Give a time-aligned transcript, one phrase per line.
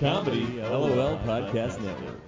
[0.00, 2.20] Comedy LOL Podcast Network.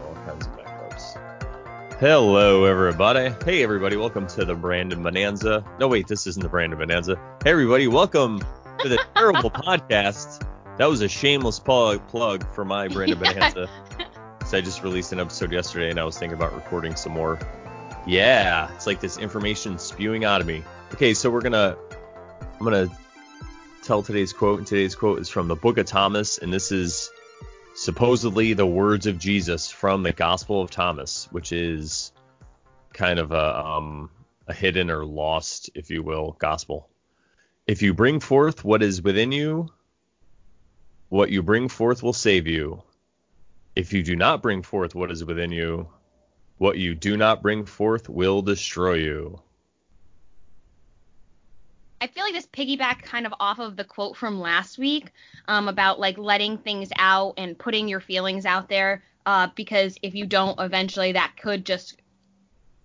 [0.00, 1.98] all kinds of backups.
[1.98, 3.30] Hello, everybody.
[3.44, 3.96] Hey, everybody.
[3.96, 5.64] Welcome to the Brandon Bonanza.
[5.80, 7.16] No, wait, this isn't the Brandon Bonanza.
[7.44, 7.88] Hey, everybody.
[7.88, 8.40] Welcome
[8.80, 10.46] to the terrible podcast.
[10.78, 13.32] That was a shameless plug, plug for my Brandon Yeah.
[13.32, 13.68] Bonanza.
[14.54, 17.38] I just released an episode yesterday, and I was thinking about recording some more.
[18.06, 20.62] Yeah, it's like this information spewing out of me.
[20.94, 21.76] Okay, so we're gonna,
[22.58, 22.88] I'm gonna
[23.82, 27.10] tell today's quote, and today's quote is from the Book of Thomas, and this is
[27.74, 32.12] supposedly the words of Jesus from the Gospel of Thomas, which is
[32.92, 34.10] kind of a um,
[34.46, 36.88] a hidden or lost, if you will, gospel.
[37.66, 39.68] If you bring forth what is within you,
[41.10, 42.82] what you bring forth will save you.
[43.78, 45.86] If you do not bring forth what is within you,
[46.56, 49.40] what you do not bring forth will destroy you.
[52.00, 55.12] I feel like this piggyback kind of off of the quote from last week
[55.46, 60.12] um, about like letting things out and putting your feelings out there uh, because if
[60.12, 62.02] you don't, eventually that could just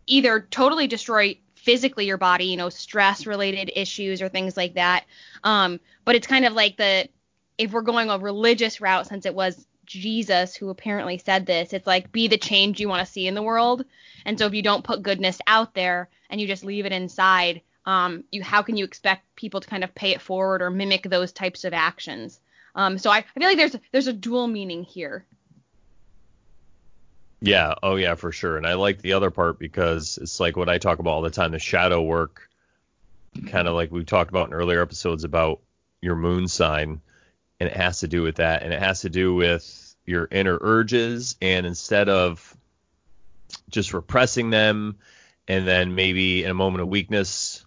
[0.06, 5.06] either totally destroy physically your body, you know, stress related issues or things like that.
[5.44, 7.10] Um, but it's kind of like the
[7.58, 11.88] if we're going a religious route, since it was Jesus who apparently said this, it's
[11.88, 13.86] like be the change you want to see in the world.
[14.26, 17.62] And so if you don't put goodness out there and you just leave it inside,
[17.86, 21.04] um, you how can you expect people to kind of pay it forward or mimic
[21.04, 22.40] those types of actions?
[22.76, 25.26] Um, so I, I feel like there's there's a dual meaning here.
[27.42, 28.56] Yeah, oh yeah, for sure.
[28.56, 31.30] And I like the other part because it's like what I talk about all the
[31.30, 32.50] time, the shadow work,
[33.48, 35.60] kind of like we talked about in earlier episodes about
[36.02, 37.02] your moon sign,
[37.60, 40.58] and it has to do with that, and it has to do with your inner
[40.62, 42.56] urges, and instead of
[43.70, 44.98] just repressing them,
[45.48, 47.66] and then maybe in a moment of weakness,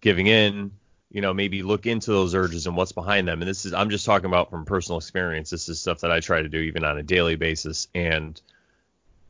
[0.00, 0.72] giving in,
[1.10, 3.40] you know, maybe look into those urges and what's behind them.
[3.40, 5.50] And this is I'm just talking about from personal experience.
[5.50, 8.40] This is stuff that I try to do even on a daily basis, and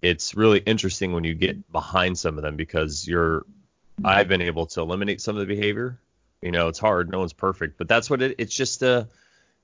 [0.02, 3.44] it's really interesting when you get behind some of them because you're
[4.04, 5.98] I've been able to eliminate some of the behavior.
[6.42, 9.04] You know, it's hard, no one's perfect, but that's what it it's just uh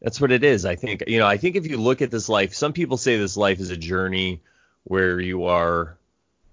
[0.02, 0.66] that's what it is.
[0.66, 3.16] I think you know, I think if you look at this life, some people say
[3.16, 4.42] this life is a journey
[4.82, 5.96] where you are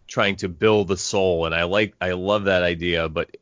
[0.07, 3.35] trying to build the soul and I like I love that idea, but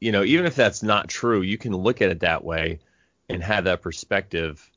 [0.00, 2.80] you know, even if that's not true, you can look at it that way
[3.28, 4.68] and have that perspective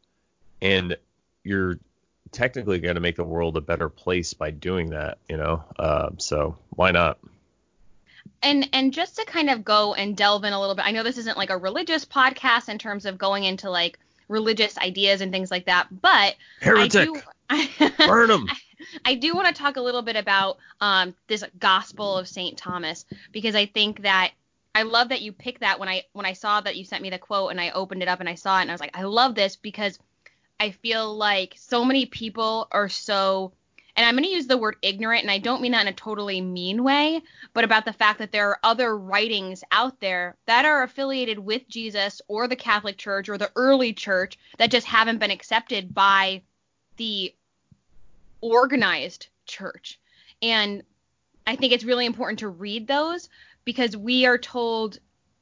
[0.62, 0.98] and
[1.46, 1.80] you're
[2.32, 5.64] technically going to make the world a better place by doing that, you know.
[5.80, 7.18] Uh, so why not?
[8.42, 11.04] and and just to kind of go and delve in a little bit i know
[11.04, 14.00] this isn't like a religious podcast in terms of going into like
[14.34, 17.10] religious ideas and things like that but Heretic,
[17.50, 18.48] i do burn 'em.
[19.06, 23.06] I do want to talk a little bit about um, this Gospel of Saint Thomas
[23.32, 24.32] because I think that
[24.76, 27.10] I love that you picked that when I when I saw that you sent me
[27.10, 28.98] the quote and I opened it up and I saw it and I was like
[28.98, 30.00] I love this because
[30.60, 33.54] I feel like so many people are so
[33.96, 35.94] and I'm going to use the word ignorant and I don't mean that in a
[35.94, 37.22] totally mean way
[37.54, 41.68] but about the fact that there are other writings out there that are affiliated with
[41.68, 46.42] Jesus or the Catholic Church or the early church that just haven't been accepted by
[46.98, 47.34] the
[48.42, 50.00] organized church.
[50.42, 50.84] And
[51.48, 53.30] I think it's really important to read those
[53.66, 55.00] because we are told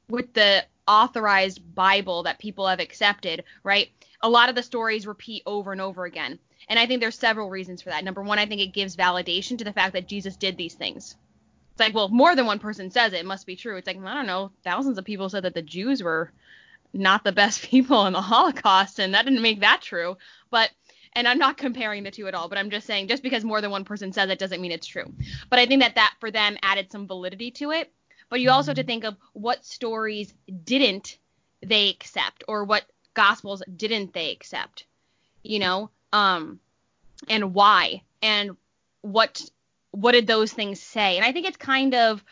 [0.08, 3.90] with the authorized Bible that people have accepted, right?
[4.20, 6.38] A lot of the stories repeat over and over again.
[6.68, 8.04] And I think there's several reasons for that.
[8.04, 11.16] Number one, I think it gives validation to the fact that Jesus did these things.
[11.72, 13.76] It's like, well, more than one person says it, it must be true.
[13.76, 16.30] It's like, I don't know, thousands of people said that the Jews were
[16.92, 20.16] not the best people in the Holocaust, and that didn't make that true.
[20.50, 20.70] But
[21.14, 23.60] and I'm not comparing the two at all, but I'm just saying just because more
[23.60, 25.12] than one person says it doesn't mean it's true.
[25.50, 27.92] But I think that that for them added some validity to it.
[28.32, 30.32] But you also have to think of what stories
[30.64, 31.18] didn't
[31.60, 32.82] they accept or what
[33.12, 34.86] gospels didn't they accept,
[35.42, 36.58] you know, um,
[37.28, 38.56] and why and
[39.02, 39.42] what
[39.90, 41.18] what did those things say?
[41.18, 42.24] And I think it's kind of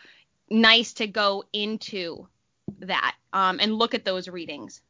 [0.49, 2.27] nice to go into
[2.79, 4.81] that um, and look at those readings.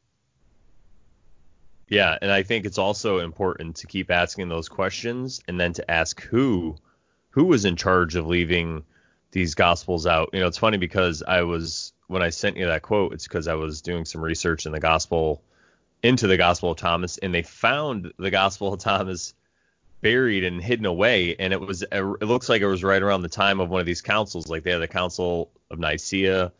[1.88, 5.90] Yeah, and I think it's also important to keep asking those questions and then to
[5.90, 6.76] ask who
[7.28, 8.84] who was in charge of leaving
[9.32, 10.30] these gospels out.
[10.32, 13.48] You know, it's funny because I was when I sent you that quote, it's because
[13.48, 15.42] I was doing some research in the gospel
[16.02, 19.34] into the gospel of Thomas and they found the gospel of Thomas
[20.02, 23.28] buried and hidden away and it was it looks like it was right around the
[23.28, 26.52] time of one of these councils like they had the council of Nicaea,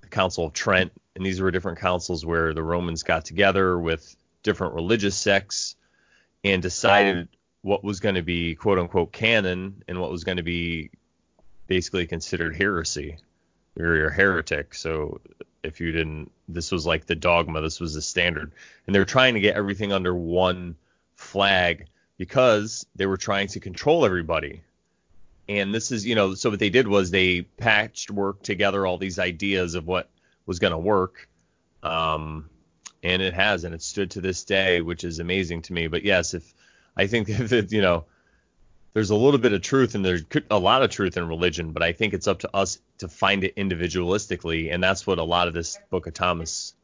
[0.00, 4.14] the council of Trent and these were different councils where the Romans got together with
[4.42, 5.76] different religious sects
[6.44, 7.28] and decided
[7.62, 10.90] what was going to be quote unquote canon and what was going to be
[11.68, 13.18] basically considered heresy.
[13.76, 14.74] You're a heretic.
[14.74, 15.20] So
[15.62, 17.60] if you didn't, this was like the dogma.
[17.60, 18.50] This was the standard,
[18.86, 20.74] and they're trying to get everything under one
[21.14, 21.86] flag
[22.16, 24.62] because they were trying to control everybody.
[25.48, 28.98] And this is, you know, so what they did was they patched work together all
[28.98, 30.10] these ideas of what
[30.44, 31.28] was going to work.
[31.82, 32.50] Um,
[33.02, 35.86] and it has, and it stood to this day, which is amazing to me.
[35.86, 36.52] But yes, if
[36.96, 38.04] I think that, you know,
[38.94, 41.82] there's a little bit of truth and there's a lot of truth in religion, but
[41.82, 44.72] I think it's up to us to find it individualistically.
[44.72, 46.74] And that's what a lot of this book of Thomas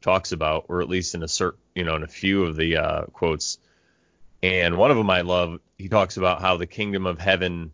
[0.00, 2.76] talks about, or at least in a certain, you know, in a few of the
[2.76, 3.58] uh, quotes.
[4.42, 7.72] And one of them I love, he talks about how the kingdom of heaven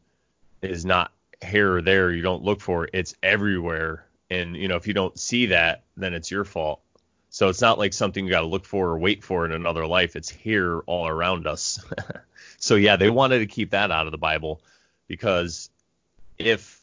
[0.63, 1.13] is not
[1.45, 2.13] here or there.
[2.13, 2.91] You don't look for it.
[2.93, 4.07] It's everywhere.
[4.31, 6.81] And, you know, if you don't see that, then it's your fault.
[7.31, 9.87] So it's not like something you got to look for or wait for in another
[9.87, 10.17] life.
[10.17, 11.85] It's here all around us.
[12.61, 14.61] so yeah, they wanted to keep that out of the Bible
[15.09, 15.71] because
[16.39, 16.81] if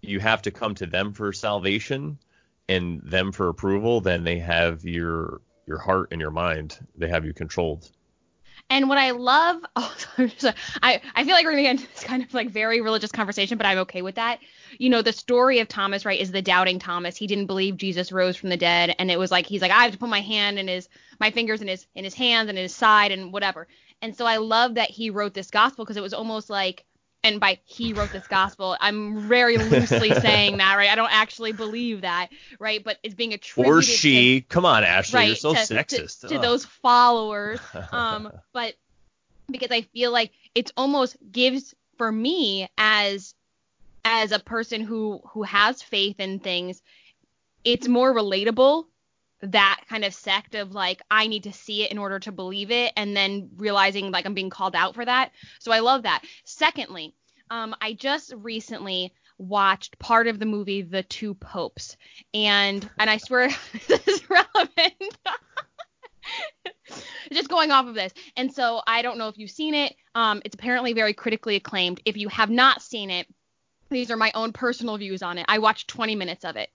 [0.00, 2.18] you have to come to them for salvation
[2.68, 6.78] and them for approval, then they have your your heart and your mind.
[6.96, 7.90] They have you controlled.
[8.68, 9.94] And what I love, oh,
[10.82, 13.12] I, I feel like we're going to get into this kind of like very religious
[13.12, 14.40] conversation, but I'm okay with that.
[14.78, 17.16] You know, the story of Thomas, right, is the doubting Thomas.
[17.16, 18.94] He didn't believe Jesus rose from the dead.
[18.98, 20.88] And it was like, he's like, I have to put my hand in his,
[21.20, 23.68] my fingers in his, in his hands and his side and whatever.
[24.02, 26.84] And so I love that he wrote this gospel because it was almost like,
[27.24, 30.90] and by he wrote this gospel, I'm very loosely saying that, right?
[30.90, 32.28] I don't actually believe that,
[32.60, 32.82] right?
[32.82, 34.40] But it's being attributed or she.
[34.42, 36.20] To, Come on, Ashley, right, you're so to, sexist.
[36.20, 37.58] To, to those followers,
[37.92, 38.74] um, but
[39.50, 43.34] because I feel like it's almost gives for me as
[44.04, 46.80] as a person who who has faith in things,
[47.64, 48.84] it's more relatable
[49.42, 52.70] that kind of sect of like I need to see it in order to believe
[52.70, 55.32] it and then realizing like I'm being called out for that.
[55.58, 56.24] So I love that.
[56.44, 57.14] Secondly,
[57.50, 61.96] um I just recently watched part of the movie The Two Popes
[62.32, 63.48] and and I swear
[63.88, 65.18] this is relevant.
[67.32, 68.12] just going off of this.
[68.36, 69.94] And so I don't know if you've seen it.
[70.14, 72.00] Um it's apparently very critically acclaimed.
[72.06, 73.26] If you have not seen it,
[73.90, 75.44] these are my own personal views on it.
[75.46, 76.70] I watched 20 minutes of it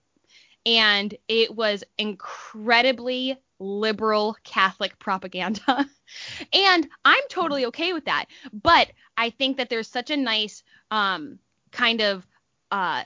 [0.64, 5.86] and it was incredibly liberal Catholic propaganda.
[6.52, 8.26] and I'm totally okay with that.
[8.52, 11.38] But I think that there's such a nice um,
[11.70, 12.26] kind of
[12.70, 13.04] uh,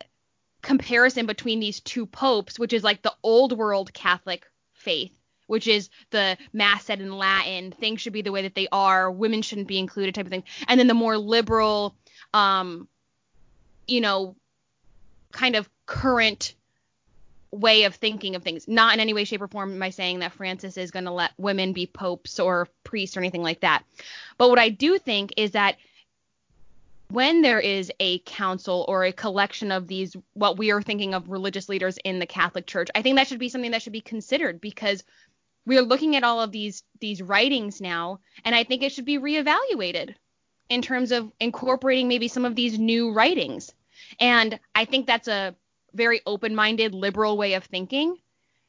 [0.62, 5.12] comparison between these two popes, which is like the old world Catholic faith,
[5.46, 9.10] which is the mass said in Latin, things should be the way that they are,
[9.10, 10.44] women shouldn't be included type of thing.
[10.68, 11.94] And then the more liberal,
[12.34, 12.88] um,
[13.86, 14.36] you know,
[15.32, 16.54] kind of current
[17.50, 18.68] way of thinking of things.
[18.68, 21.10] Not in any way, shape, or form am I saying that Francis is going to
[21.10, 23.84] let women be popes or priests or anything like that.
[24.38, 25.76] But what I do think is that
[27.08, 31.28] when there is a council or a collection of these, what we are thinking of
[31.28, 34.00] religious leaders in the Catholic Church, I think that should be something that should be
[34.00, 35.04] considered because
[35.66, 39.04] we are looking at all of these these writings now, and I think it should
[39.04, 40.14] be reevaluated
[40.68, 43.72] in terms of incorporating maybe some of these new writings.
[44.20, 45.54] And I think that's a
[45.96, 48.16] very open-minded liberal way of thinking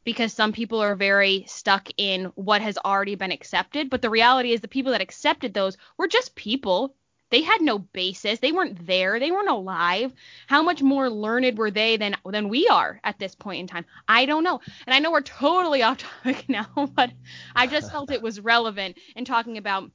[0.04, 3.90] because some people are very stuck in what has already been accepted.
[3.90, 6.96] But the reality is the people that accepted those were just people.
[7.30, 8.40] They had no basis.
[8.40, 9.20] They weren't there.
[9.20, 10.14] They weren't alive.
[10.48, 13.86] How much more learned were they than than we are at this point in time?
[14.08, 14.62] I don't know.
[14.86, 17.12] And i know we're totally off topic now but
[17.54, 19.92] i just felt it was relevant in talking about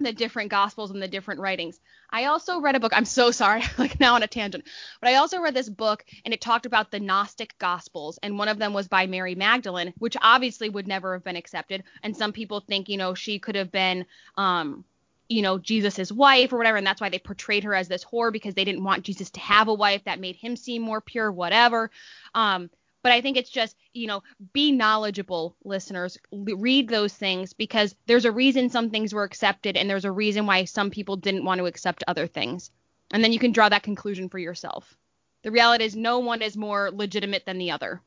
[0.00, 1.80] the different gospels and the different writings.
[2.12, 2.92] I also read a book.
[2.94, 4.64] I'm so sorry, like now on a tangent,
[5.00, 8.48] but I also read this book and it talked about the Gnostic gospels, and one
[8.48, 11.84] of them was by Mary Magdalene, which obviously would never have been accepted.
[12.02, 14.04] And some people think, you know, she could have been,
[14.36, 14.84] um,
[15.28, 18.30] you know, Jesus's wife or whatever, and that's why they portrayed her as this whore
[18.30, 21.32] because they didn't want Jesus to have a wife that made him seem more pure,
[21.32, 21.90] whatever.
[22.34, 22.68] Um,
[23.02, 26.18] but I think it's just, you know, be knowledgeable, listeners.
[26.32, 30.46] read those things because there's a reason some things were accepted and there's a reason
[30.46, 32.70] why some people didn't want to accept other things.
[33.10, 34.96] And then you can draw that conclusion for yourself.
[35.42, 38.00] The reality is no one is more legitimate than the other.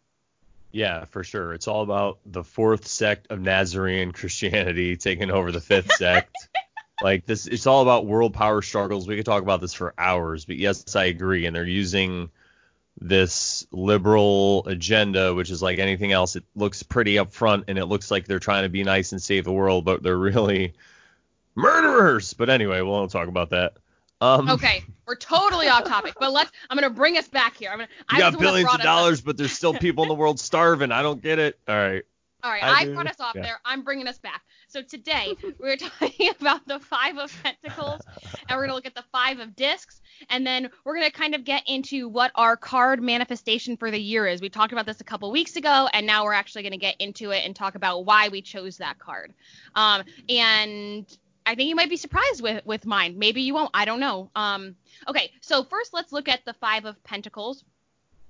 [0.72, 1.54] Yeah, for sure.
[1.54, 6.36] It's all about the fourth sect of Nazarene Christianity taking over the fifth sect.
[7.02, 9.08] like this it's all about world power struggles.
[9.08, 11.46] We could talk about this for hours, but yes, I agree.
[11.46, 12.30] And they're using
[13.00, 16.36] this liberal agenda, which is like anything else.
[16.36, 19.44] It looks pretty upfront and it looks like they're trying to be nice and save
[19.44, 20.74] the world, but they're really
[21.56, 22.34] murderers.
[22.34, 23.74] But anyway, we won't talk about that.
[24.22, 26.50] Um, okay, we're totally off topic, but let's.
[26.70, 27.70] I'm gonna bring us back here.
[27.70, 27.90] I'm gonna.
[28.12, 30.92] You got billions of dollars, but there's still people in the world starving.
[30.92, 31.60] I don't get it.
[31.68, 32.04] All right.
[32.42, 33.42] All right, I I, brought us off yeah.
[33.42, 33.60] there.
[33.66, 34.44] I'm bringing us back.
[34.76, 38.02] So today we're talking about the five of pentacles,
[38.50, 41.46] and we're gonna look at the five of discs, and then we're gonna kind of
[41.46, 44.42] get into what our card manifestation for the year is.
[44.42, 47.32] We talked about this a couple weeks ago, and now we're actually gonna get into
[47.32, 49.34] it and talk about why we chose that card.
[49.76, 51.06] Um, and
[51.46, 53.18] I think you might be surprised with with mine.
[53.18, 53.72] Maybe you won't.
[53.74, 54.30] I don't know.
[54.36, 54.76] Um,
[55.08, 57.64] okay, so first let's look at the five of pentacles.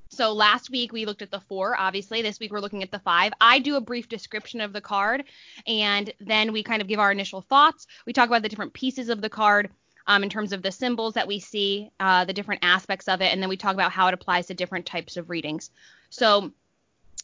[0.10, 2.22] So last week we looked at the four, obviously.
[2.22, 3.34] This week we're looking at the five.
[3.42, 5.24] I do a brief description of the card,
[5.68, 7.88] and then we kind of give our initial thoughts.
[8.06, 9.70] We talk about the different pieces of the card
[10.08, 13.34] um, in terms of the symbols that we see, uh, the different aspects of it,
[13.34, 15.72] and then we talk about how it applies to different types of readings.
[16.10, 16.52] So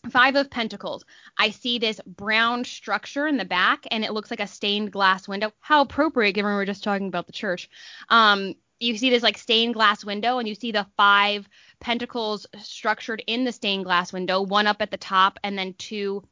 [0.09, 1.05] Five of Pentacles.
[1.37, 5.27] I see this brown structure in the back, and it looks like a stained glass
[5.27, 5.53] window.
[5.59, 7.69] How appropriate, given we were just talking about the church.
[8.09, 11.47] Um, you see this like stained glass window, and you see the five
[11.79, 16.23] pentacles structured in the stained glass window, one up at the top, and then two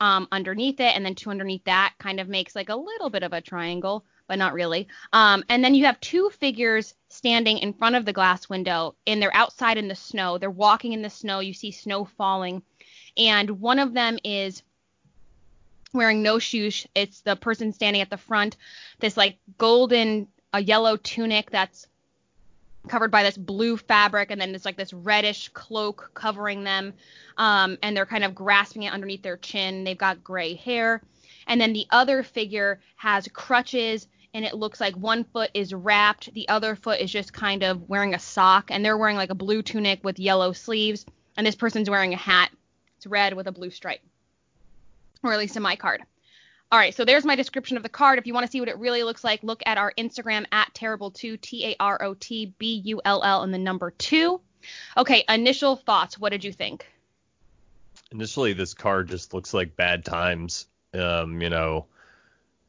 [0.00, 1.94] um, underneath it, and then two underneath that.
[1.98, 4.88] Kind of makes like a little bit of a triangle, but not really.
[5.12, 9.20] Um, and then you have two figures standing in front of the glass window, and
[9.20, 10.38] they're outside in the snow.
[10.38, 11.40] They're walking in the snow.
[11.40, 12.62] You see snow falling
[13.16, 14.62] and one of them is
[15.92, 16.86] wearing no shoes.
[16.94, 18.56] It's the person standing at the front,
[19.00, 21.86] this like golden, a yellow tunic that's
[22.88, 26.94] covered by this blue fabric, and then it's like this reddish cloak covering them,
[27.36, 29.84] um, and they're kind of grasping it underneath their chin.
[29.84, 31.02] They've got gray hair,
[31.46, 34.08] and then the other figure has crutches.
[34.32, 37.88] And it looks like one foot is wrapped, the other foot is just kind of
[37.88, 41.04] wearing a sock, and they're wearing like a blue tunic with yellow sleeves,
[41.36, 42.52] and this person's wearing a hat
[43.00, 44.02] it's red with a blue stripe,
[45.22, 46.02] or at least in my card.
[46.72, 48.20] All right, so there's my description of the card.
[48.20, 50.72] If you want to see what it really looks like, look at our Instagram at
[50.72, 54.40] terrible2, T A R O T B U L L, and the number two.
[54.96, 56.16] Okay, initial thoughts.
[56.16, 56.86] What did you think?
[58.12, 60.66] Initially, this card just looks like bad times.
[60.94, 61.86] Um, you know,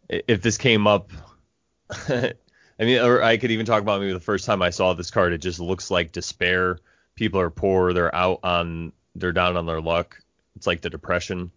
[0.09, 1.11] if this came up,
[1.91, 2.33] I
[2.79, 5.33] mean, or I could even talk about maybe the first time I saw this card,
[5.33, 6.79] it just looks like despair.
[7.13, 7.93] People are poor.
[7.93, 10.19] They're out on, they're down on their luck.
[10.55, 11.51] It's like the depression.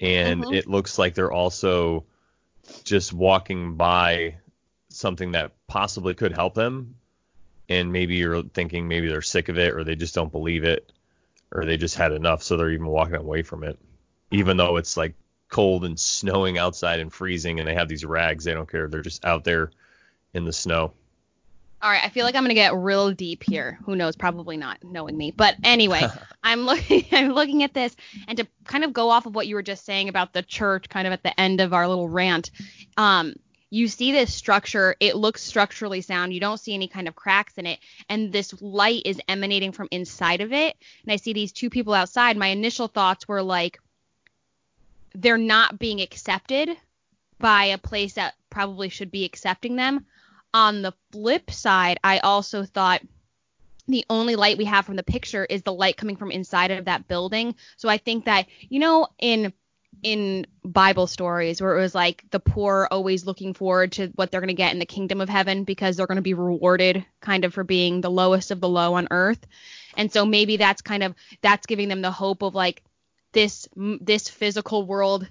[0.00, 0.54] And Mhm.
[0.54, 2.04] it looks like they're also
[2.84, 4.36] just walking by
[4.88, 6.96] something that possibly could help them.
[7.68, 10.92] And maybe you're thinking maybe they're sick of it or they just don't believe it
[11.52, 13.78] or they just had enough, so they're even walking away from it.
[14.30, 15.14] Even though it's like
[15.48, 18.88] cold and snowing outside and freezing, and they have these rags, they don't care.
[18.88, 19.70] They're just out there
[20.32, 20.92] in the snow.
[21.82, 23.78] All right, I feel like I'm gonna get real deep here.
[23.84, 24.14] Who knows?
[24.14, 25.30] Probably not, knowing me.
[25.30, 26.06] But anyway,
[26.42, 27.96] I'm looking, I'm looking at this,
[28.28, 30.88] and to kind of go off of what you were just saying about the church,
[30.88, 32.50] kind of at the end of our little rant.
[32.98, 33.34] Um,
[33.70, 36.34] you see this structure; it looks structurally sound.
[36.34, 37.78] You don't see any kind of cracks in it,
[38.10, 40.76] and this light is emanating from inside of it.
[41.04, 42.36] And I see these two people outside.
[42.36, 43.80] My initial thoughts were like,
[45.14, 46.76] they're not being accepted
[47.38, 50.04] by a place that probably should be accepting them.
[50.52, 53.02] On the flip side, I also thought
[53.86, 56.84] the only light we have from the picture is the light coming from inside of
[56.86, 57.54] that building.
[57.76, 59.52] So I think that you know in
[60.02, 64.40] in Bible stories where it was like the poor always looking forward to what they're
[64.40, 67.44] going to get in the kingdom of heaven because they're going to be rewarded kind
[67.44, 69.44] of for being the lowest of the low on earth.
[69.96, 72.82] And so maybe that's kind of that's giving them the hope of like
[73.32, 75.28] this this physical world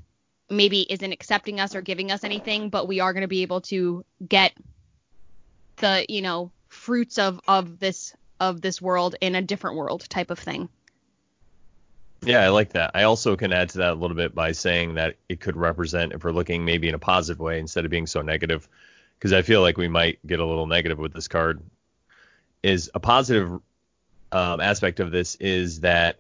[0.50, 3.62] maybe isn't accepting us or giving us anything, but we are going to be able
[3.62, 4.54] to get
[5.80, 10.32] the you know fruits of of this of this world in a different world type
[10.32, 10.70] of thing.
[12.22, 12.92] Yeah, I like that.
[12.94, 16.12] I also can add to that a little bit by saying that it could represent,
[16.12, 18.68] if we're looking maybe in a positive way instead of being so negative,
[19.18, 21.62] because I feel like we might get a little negative with this card.
[22.62, 23.62] Is a positive
[24.34, 26.18] um, aspect of this is that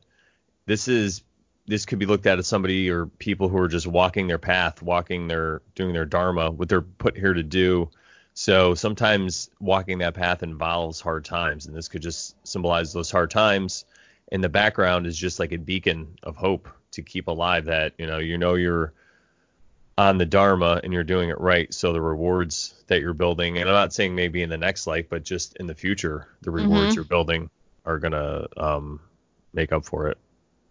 [0.65, 1.21] this is
[1.67, 4.81] this could be looked at as somebody or people who are just walking their path,
[4.81, 7.89] walking their doing their dharma, what they're put here to do.
[8.39, 13.31] So sometimes walking that path involves hard times, and this could just symbolize those hard
[13.31, 13.83] times.
[14.31, 18.07] And the background is just like a beacon of hope to keep alive that you
[18.07, 18.93] know you know you're
[19.97, 21.73] on the dharma and you're doing it right.
[21.73, 25.07] So the rewards that you're building, and I'm not saying maybe in the next life,
[25.09, 26.95] but just in the future, the rewards Mhm.
[26.95, 27.49] you're building
[27.83, 29.01] are gonna um,
[29.53, 30.17] make up for it,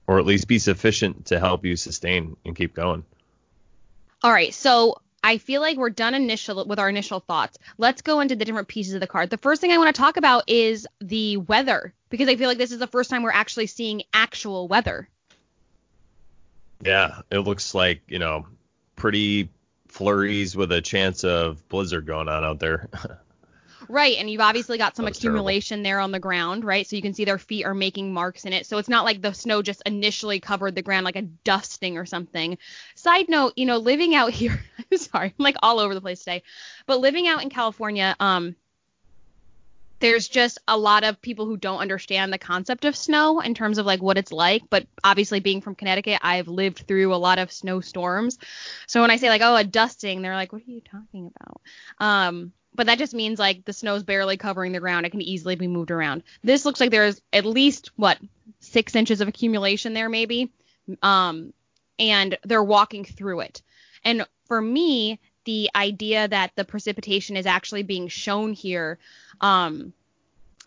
[0.06, 3.04] or at least be sufficient to help you sustain and keep going.
[4.22, 7.58] All right, so I feel like we're done initial with our initial thoughts.
[7.76, 9.30] Let's go into the different pieces of the card.
[9.30, 12.58] The first thing I want to talk about is the weather because I feel like
[12.58, 15.08] this is the first time we're actually seeing actual weather.
[16.84, 18.46] Yeah, it looks like you know
[18.96, 19.50] pretty
[19.88, 22.88] flurries with a chance of blizzard going on out there.
[23.88, 25.38] Right, and you've obviously got some was terrible.
[25.38, 26.86] accumulation there on the ground, right?
[26.86, 28.66] So you can see their feet are making marks in it.
[28.66, 32.04] So it's not like the snow just initially covered the ground like a dusting or
[32.04, 32.58] something.
[32.94, 36.20] Side note, you know, living out here, I'm sorry, I'm like all over the place
[36.20, 36.42] today,
[36.86, 38.56] but living out in California, um,
[40.00, 43.78] there's just a lot of people who don't understand the concept of snow in terms
[43.78, 44.62] of like what it's like.
[44.70, 48.38] But obviously, being from Connecticut, I've lived through a lot of snowstorms.
[48.86, 51.60] So when I say like, oh, a dusting, they're like, what are you talking about?
[51.98, 55.04] Um, but that just means like the snow's barely covering the ground.
[55.04, 56.22] It can easily be moved around.
[56.44, 58.18] This looks like there's at least what
[58.60, 60.52] six inches of accumulation there, maybe.
[61.02, 61.52] Um,
[61.98, 63.62] and they're walking through it.
[64.04, 69.00] And for me, the idea that the precipitation is actually being shown here,
[69.40, 69.92] um,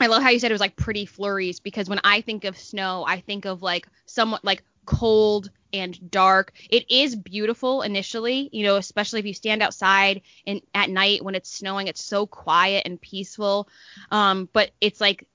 [0.01, 2.57] I love how you said it was like pretty flurries because when I think of
[2.57, 6.53] snow, I think of like somewhat like cold and dark.
[6.69, 11.35] It is beautiful initially, you know, especially if you stand outside and at night when
[11.35, 13.67] it's snowing, it's so quiet and peaceful.
[14.11, 15.27] Um, but it's like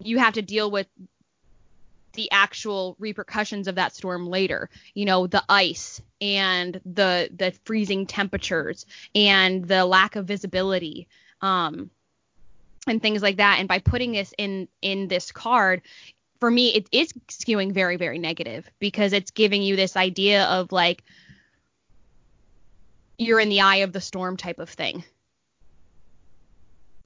[0.00, 0.86] you have to deal with
[2.14, 4.70] the actual repercussions of that storm later.
[4.94, 11.08] You know, the ice and the the freezing temperatures and the lack of visibility.
[11.40, 11.90] Um,
[12.88, 13.58] and things like that.
[13.58, 15.82] And by putting this in in this card,
[16.40, 20.72] for me, it is skewing very very negative because it's giving you this idea of
[20.72, 21.02] like
[23.18, 25.04] you're in the eye of the storm type of thing.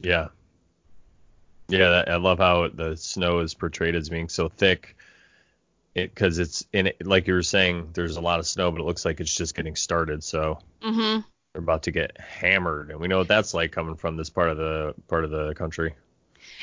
[0.01, 0.29] Yeah.
[1.69, 4.97] Yeah, that, I love how the snow is portrayed as being so thick.
[5.95, 8.85] Because it's in it, like you were saying, there's a lot of snow, but it
[8.85, 10.25] looks like it's just getting started.
[10.25, 11.21] So Mm-hmm.
[11.53, 14.49] they're about to get hammered, and we know what that's like coming from this part
[14.51, 15.95] of the part of the country.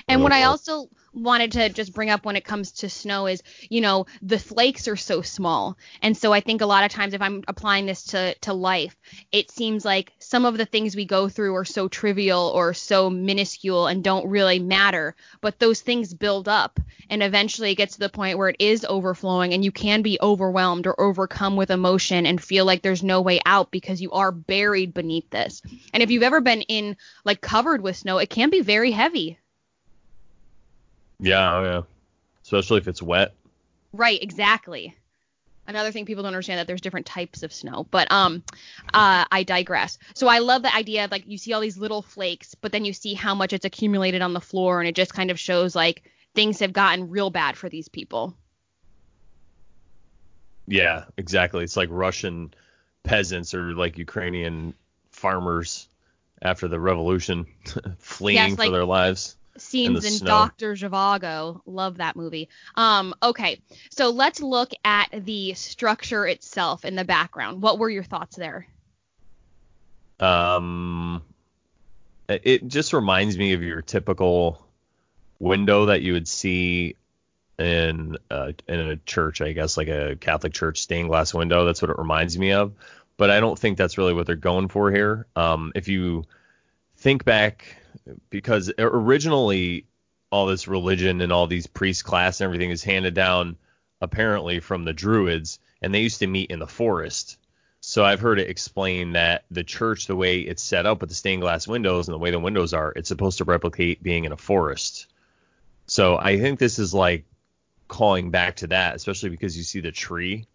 [0.08, 3.42] And what I also wanted to just bring up when it comes to snow is,
[3.70, 5.78] you know, the flakes are so small.
[6.02, 8.96] And so I think a lot of times if I'm applying this to to life,
[9.32, 13.10] it seems like some of the things we go through are so trivial or so
[13.10, 16.80] minuscule and don't really matter, but those things build up
[17.10, 20.20] and eventually it gets to the point where it is overflowing and you can be
[20.22, 24.32] overwhelmed or overcome with emotion and feel like there's no way out because you are
[24.32, 25.62] buried beneath this.
[25.94, 29.40] And if you've ever been in like covered with snow, it can be very heavy.
[31.20, 31.82] Yeah, oh, yeah.
[32.44, 33.34] Especially if it's wet.
[33.94, 34.96] Right, exactly.
[35.68, 38.42] Another thing people don't understand that there's different types of snow, but um,
[38.92, 40.00] uh, I digress.
[40.16, 42.86] So I love the idea of like you see all these little flakes, but then
[42.86, 45.76] you see how much it's accumulated on the floor, and it just kind of shows
[45.76, 46.04] like
[46.34, 48.36] things have gotten real bad for these people.
[50.66, 51.64] Yeah, exactly.
[51.64, 52.52] It's like Russian
[53.04, 54.74] peasants or like Ukrainian
[55.12, 55.88] farmers
[56.42, 57.46] after the revolution
[58.00, 59.36] fleeing Yes, for their lives.
[59.58, 60.28] Scenes the in.
[60.28, 62.50] Doctor Zhivago, love that movie.
[62.76, 67.62] Um, okay, so let's look at the structure itself in the background.
[67.62, 68.68] What were your thoughts there?
[70.20, 71.22] Um,
[72.28, 74.66] it it just reminds me of your typical
[75.40, 76.96] window that you would see
[77.58, 81.66] in uh, in a church, I guess, like a Catholic church stained glass window.
[81.66, 82.74] That's what it reminds me of.
[83.18, 85.28] But I don't think that's really what they're going for here.
[85.36, 86.26] Um, if you
[87.00, 87.76] think back,
[88.30, 89.86] because originally
[90.32, 93.58] all this religion and all these priest class and everything is handed down
[94.02, 97.38] apparently from the Druids, and they used to meet in the forest.
[97.82, 101.16] So I've heard it explained that the church, the way it's set up with the
[101.16, 104.34] stained glass windows and the way the windows are, it's supposed to replicate being in
[104.34, 105.08] a forest.
[105.88, 107.26] So I think this is like
[107.88, 110.46] calling back to that, especially because you see the tree.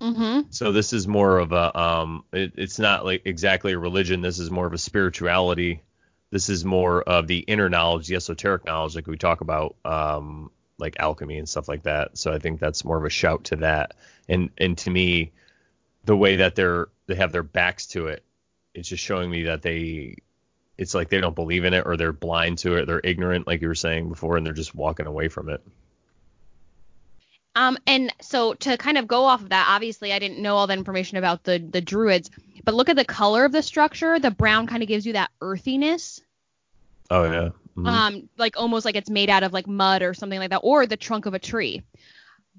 [0.00, 0.48] Mm-hmm.
[0.50, 4.20] So this is more of a um, it, it's not like exactly a religion.
[4.20, 5.82] This is more of a spirituality.
[6.30, 10.50] This is more of the inner knowledge, the esoteric knowledge, like we talk about, um,
[10.76, 12.18] like alchemy and stuff like that.
[12.18, 13.94] So I think that's more of a shout to that.
[14.28, 15.32] And and to me,
[16.04, 18.22] the way that they're they have their backs to it,
[18.74, 20.16] it's just showing me that they,
[20.76, 22.86] it's like they don't believe in it or they're blind to it.
[22.86, 25.62] They're ignorant, like you were saying before, and they're just walking away from it.
[27.56, 30.66] Um, and so to kind of go off of that, obviously I didn't know all
[30.66, 32.30] the information about the the druids,
[32.64, 34.20] but look at the color of the structure.
[34.20, 36.20] The brown kind of gives you that earthiness,
[37.10, 37.48] Oh yeah.
[37.76, 37.88] Mhm.
[37.88, 40.86] um, like almost like it's made out of like mud or something like that, or
[40.86, 41.82] the trunk of a tree.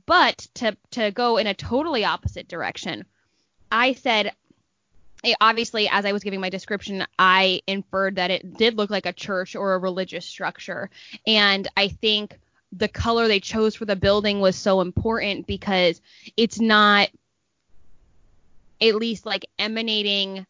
[0.07, 3.05] But to to go in a totally opposite direction,
[3.71, 4.33] I said,
[5.39, 9.13] obviously as I was giving my description, I inferred that it did look like a
[9.13, 10.89] church or a religious structure,
[11.27, 12.39] and I think
[12.71, 16.01] the color they chose for the building was so important because
[16.35, 17.09] it's not
[18.81, 20.45] at least like emanating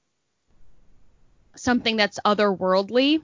[1.56, 3.22] something that's otherworldly.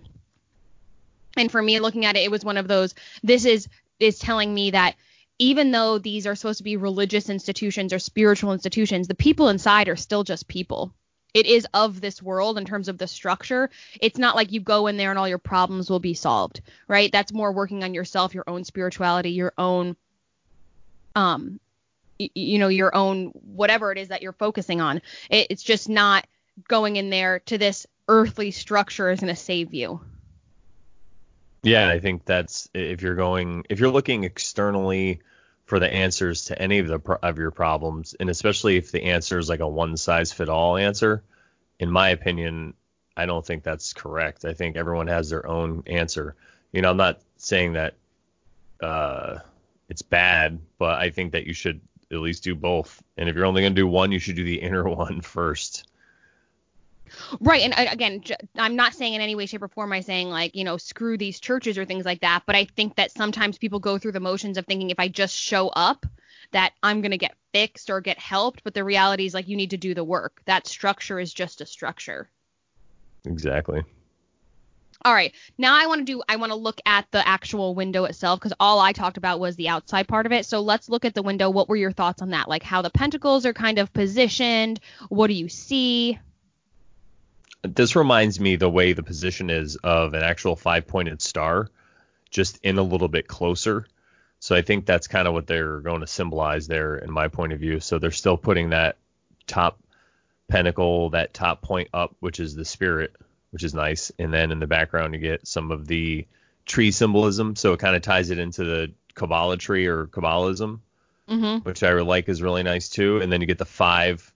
[1.36, 3.68] And for me looking at it, it was one of those this is
[4.00, 4.96] is telling me that
[5.40, 9.90] even though these are supposed to be religious institutions or spiritual institutions, the people inside
[9.90, 10.94] are still just people.
[11.34, 13.70] It is of this world in terms of the structure.
[14.00, 17.12] It's not like you go in there and all your problems will be solved, right?
[17.12, 19.96] That's more working on yourself, your own spirituality, your own
[21.16, 21.60] um
[22.18, 25.02] you know your own whatever it is that you're focusing on.
[25.30, 26.28] It, it's just not
[26.68, 30.02] going in there to this earthly structure is going to save you.
[31.64, 35.22] Yeah, I think that's if you're going if you're looking externally
[35.66, 39.38] for the answers to any of the of your problems, and especially if the answer
[39.38, 41.24] is like a one size fit all answer,
[41.80, 42.74] in my opinion,
[43.16, 44.46] I don't think that's correct.
[44.46, 46.36] I think everyone has their own answer.
[46.72, 47.96] You know, I'm not saying that
[48.82, 49.40] uh,
[49.90, 53.02] it's bad, but I think that you should at least do both.
[53.18, 55.88] And if you're only going to do one, you should do the inner one first.
[57.40, 57.62] Right.
[57.62, 58.24] And uh, again,
[58.56, 61.18] I'm not saying in any way, shape, or form, I'm saying like, you know, screw
[61.18, 62.44] these churches or things like that.
[62.46, 65.36] But I think that sometimes people go through the motions of thinking if I just
[65.36, 66.06] show up,
[66.52, 68.64] that I'm going to get fixed or get helped.
[68.64, 70.42] But the reality is like, you need to do the work.
[70.46, 72.30] That structure is just a structure.
[73.26, 73.84] Exactly.
[75.06, 75.34] All right.
[75.58, 78.54] Now I want to do I want to look at the actual window itself because
[78.58, 80.46] all I talked about was the outside part of it.
[80.46, 81.50] So let's look at the window.
[81.50, 82.48] What were your thoughts on that?
[82.48, 84.80] Like how the pentacles are kind of positioned?
[85.10, 86.20] What do you see?
[87.64, 91.70] This reminds me the way the position is of an actual five-pointed star,
[92.30, 93.88] just in a little bit closer.
[94.40, 97.54] So I think that's kind of what they're going to symbolize there in my point
[97.54, 97.80] of view.
[97.80, 98.98] So they're still putting that
[99.48, 99.80] top
[100.50, 103.16] pentacle, that top point up, which is the spirit
[103.54, 104.12] which is nice.
[104.18, 106.26] And then in the background, you get some of the
[106.66, 107.56] tree symbolism.
[107.56, 110.80] So it kind of ties it into the Kabbalah tree or Kabbalism,
[111.30, 111.58] mm-hmm.
[111.58, 113.22] which I like is really nice too.
[113.22, 114.34] And then you get the five,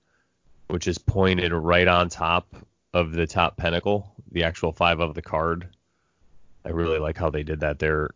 [0.68, 2.56] which is pointed right on top
[2.94, 5.70] of the top pentacle, the actual five of the card.
[6.66, 8.12] I really like how they did that there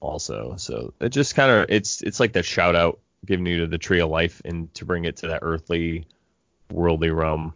[0.00, 0.56] also.
[0.56, 3.78] So it just kind of it's it's like that shout out giving you to the
[3.78, 6.06] tree of life and to bring it to that earthly
[6.70, 7.54] worldly realm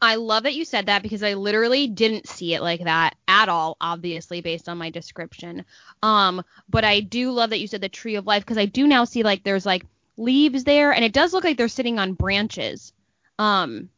[0.00, 3.48] I love that you said that because I literally didn't see it like that at
[3.48, 5.64] all, obviously, based on my description.
[6.02, 8.86] Um, but I do love that you said the tree of life because I do
[8.86, 12.12] now see like there's like leaves there and it does look like they're sitting on
[12.12, 12.92] branches.
[13.38, 13.88] Um,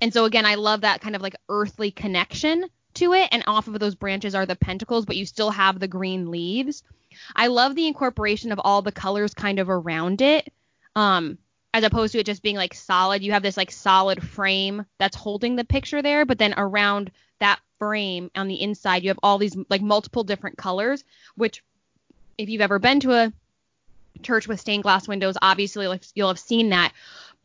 [0.00, 3.28] and so again, I love that kind of like earthly connection to it.
[3.32, 6.82] And off of those branches are the pentacles, but you still have the green leaves.
[7.34, 10.52] I love the incorporation of all the colors kind of around it.
[10.94, 11.38] Um,
[11.76, 13.22] as opposed to it just being like solid.
[13.22, 17.60] You have this like solid frame that's holding the picture there, but then around that
[17.78, 21.04] frame on the inside, you have all these like multiple different colors,
[21.34, 21.62] which
[22.38, 23.32] if you've ever been to a
[24.22, 26.92] church with stained glass windows, obviously like, you'll have seen that.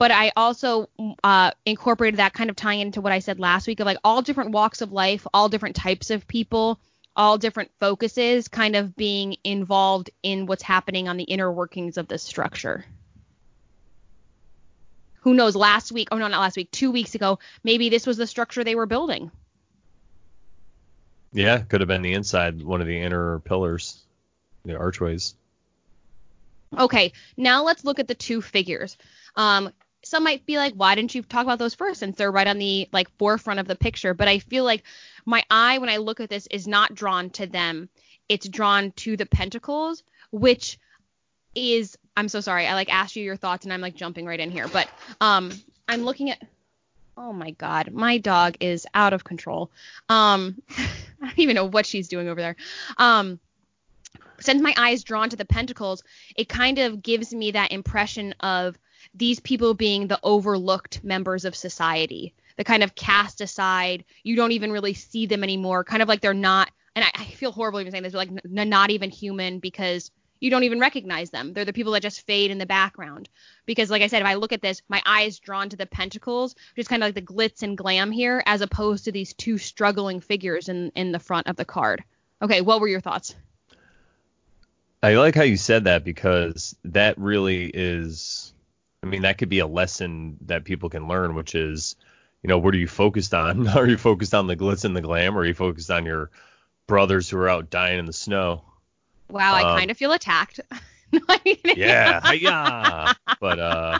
[0.01, 0.89] But I also
[1.23, 4.23] uh, incorporated that kind of tying into what I said last week of like all
[4.23, 6.79] different walks of life, all different types of people,
[7.15, 12.07] all different focuses kind of being involved in what's happening on the inner workings of
[12.07, 12.83] this structure.
[15.19, 18.17] Who knows last week oh no not last week two weeks ago maybe this was
[18.17, 19.29] the structure they were building.
[21.31, 24.01] Yeah could have been the inside one of the inner pillars
[24.65, 25.35] the archways.
[26.75, 28.97] Okay now let's look at the two figures.
[29.35, 29.71] Um
[30.03, 32.57] some might be like why didn't you talk about those first since they're right on
[32.57, 34.83] the like forefront of the picture but i feel like
[35.25, 37.87] my eye when i look at this is not drawn to them
[38.29, 40.77] it's drawn to the pentacles which
[41.55, 42.67] is I'm so sorry.
[42.67, 44.87] I like asked you your thoughts and I'm like jumping right in here, but
[45.19, 45.51] um
[45.87, 46.41] I'm looking at
[47.17, 49.71] Oh my god, my dog is out of control.
[50.09, 52.55] Um I don't even know what she's doing over there.
[52.97, 53.39] Um
[54.39, 56.03] since my eye is drawn to the pentacles,
[56.35, 58.75] it kind of gives me that impression of
[59.13, 64.05] these people being the overlooked members of society, the kind of cast aside.
[64.23, 66.71] You don't even really see them anymore, kind of like they're not.
[66.95, 70.11] And I, I feel horrible even saying this, but like n- not even human because
[70.41, 71.53] you don't even recognize them.
[71.53, 73.29] They're the people that just fade in the background.
[73.65, 75.85] Because, like I said, if I look at this, my eye is drawn to the
[75.85, 79.33] pentacles, which is kind of like the glitz and glam here, as opposed to these
[79.33, 82.03] two struggling figures in in the front of the card.
[82.41, 83.35] Okay, what were your thoughts?
[85.03, 88.53] I like how you said that because that really is.
[89.03, 91.95] I mean, that could be a lesson that people can learn, which is,
[92.43, 93.67] you know, what are you focused on?
[93.77, 96.29] are you focused on the glitz and the glam, or are you focused on your
[96.87, 98.63] brothers who are out dying in the snow?
[99.29, 100.59] Wow, I um, kind of feel attacked.
[101.75, 103.13] yeah, yeah.
[103.39, 103.99] But uh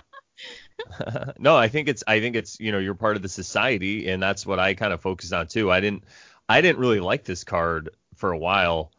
[1.37, 4.21] no, I think it's I think it's you know you're part of the society and
[4.21, 5.71] that's what I kind of focused on too.
[5.71, 6.03] I didn't
[6.47, 8.91] I didn't really like this card for a while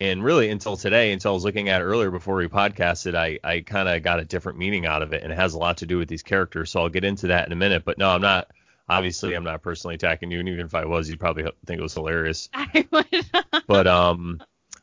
[0.00, 3.38] and really until today until I was looking at it earlier before we podcasted I
[3.42, 5.78] I kind of got a different meaning out of it and it has a lot
[5.78, 7.84] to do with these characters so I'll get into that in a minute.
[7.84, 8.50] But no, I'm not
[8.88, 11.82] obviously I'm not personally attacking you and even if I was you'd probably think it
[11.82, 12.48] was hilarious.
[12.54, 13.26] I would.
[13.66, 14.40] but um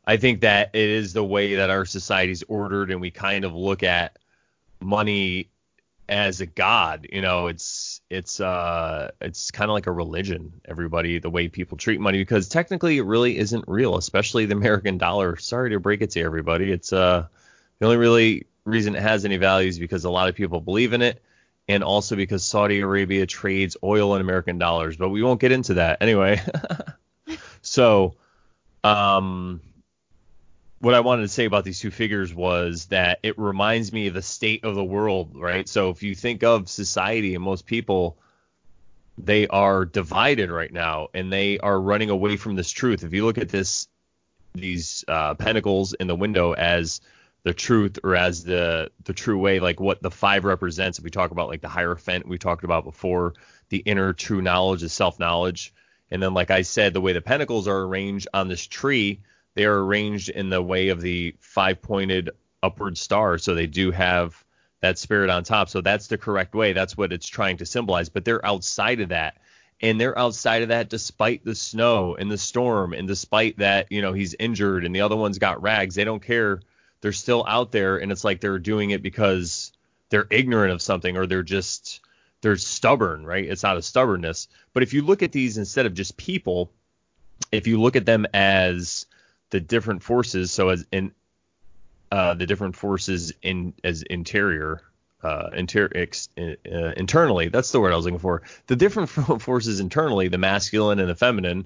[0.08, 3.44] I think that it is the way that our society is ordered, and we kind
[3.44, 4.18] of look at
[4.80, 5.50] money
[6.08, 7.08] as a god.
[7.12, 10.62] You know, it's it's uh it's kind of like a religion.
[10.66, 14.98] Everybody, the way people treat money, because technically it really isn't real, especially the American
[14.98, 15.38] dollar.
[15.38, 16.72] Sorry to break it to everybody.
[16.72, 17.28] It's uh
[17.80, 20.94] the only really reason it has any value is because a lot of people believe
[20.94, 21.22] in it,
[21.68, 24.98] and also because Saudi Arabia trades oil in American dollars.
[24.98, 26.42] But we won't get into that anyway.
[27.62, 28.16] so,
[28.84, 29.62] um
[30.86, 34.14] what I wanted to say about these two figures was that it reminds me of
[34.14, 35.68] the state of the world, right?
[35.68, 38.20] So if you think of society and most people,
[39.18, 43.04] they are divided right now and they are running away from this truth.
[43.04, 43.88] If you look at this,
[44.54, 47.02] these uh, pentacles in the window as
[47.42, 51.00] the truth or as the the true way, like what the five represents.
[51.00, 53.34] If we talk about like the hierophant we talked about before,
[53.70, 55.74] the inner true knowledge is self knowledge,
[56.12, 59.22] and then like I said, the way the pentacles are arranged on this tree
[59.56, 62.30] they are arranged in the way of the five pointed
[62.62, 63.38] upward star.
[63.38, 64.44] So they do have
[64.82, 65.70] that spirit on top.
[65.70, 66.74] So that's the correct way.
[66.74, 68.10] That's what it's trying to symbolize.
[68.10, 69.38] But they're outside of that.
[69.82, 74.02] And they're outside of that despite the snow and the storm and despite that, you
[74.02, 75.96] know, he's injured and the other one's got rags.
[75.96, 76.62] They don't care.
[77.02, 79.74] They're still out there and it's like they're doing it because
[80.10, 82.02] they're ignorant of something or they're just
[82.42, 83.44] they're stubborn, right?
[83.44, 84.48] It's not a stubbornness.
[84.74, 86.72] But if you look at these instead of just people,
[87.52, 89.08] if you look at them as
[89.50, 90.52] the different forces.
[90.52, 91.12] So as in
[92.12, 94.82] uh, the different forces in as interior,
[95.24, 96.54] uh, inter, ex, uh,
[96.96, 97.50] internally.
[97.50, 98.44] That's the word I was looking for.
[98.68, 99.10] The different
[99.42, 101.66] forces internally, the masculine and the feminine.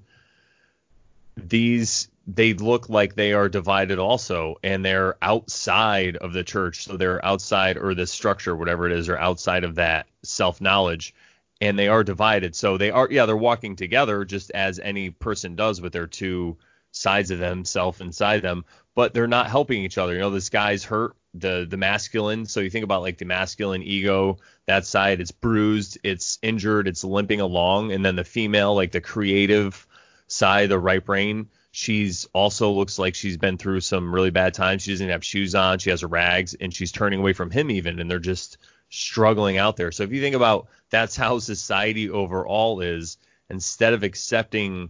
[1.38, 6.84] These they look like they are divided also, and they're outside of the church.
[6.86, 11.14] So they're outside or the structure, whatever it is, or outside of that self knowledge
[11.62, 12.56] and they are divided.
[12.56, 16.58] So they are, yeah, they're walking together just as any person does with their two
[16.92, 20.14] sides of themselves inside them, but they're not helping each other.
[20.14, 22.46] You know, this guy's hurt, the the masculine.
[22.46, 27.04] So you think about like the masculine ego, that side, it's bruised, it's injured, it's
[27.04, 29.88] limping along, and then the female, like the creative
[30.28, 34.84] side, the right brain, she's also looks like she's been through some really bad times.
[34.84, 38.00] She doesn't have shoes on, she has rags, and she's turning away from him even,
[38.00, 38.58] and they're just
[38.90, 39.92] struggling out there.
[39.92, 43.18] So if you think about that's how society overall is,
[43.50, 44.90] instead of accepting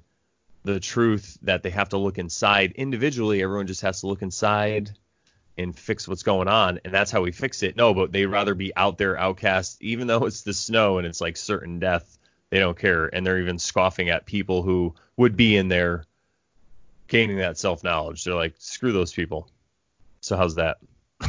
[0.64, 3.42] the truth that they have to look inside individually.
[3.42, 4.92] Everyone just has to look inside
[5.58, 7.76] and fix what's going on, and that's how we fix it.
[7.76, 11.22] No, but they'd rather be out there outcast, even though it's the snow and it's
[11.22, 12.18] like certain death.
[12.50, 16.06] They don't care, and they're even scoffing at people who would be in there
[17.08, 18.24] gaining that self knowledge.
[18.24, 19.50] They're like, screw those people.
[20.22, 20.78] So how's that?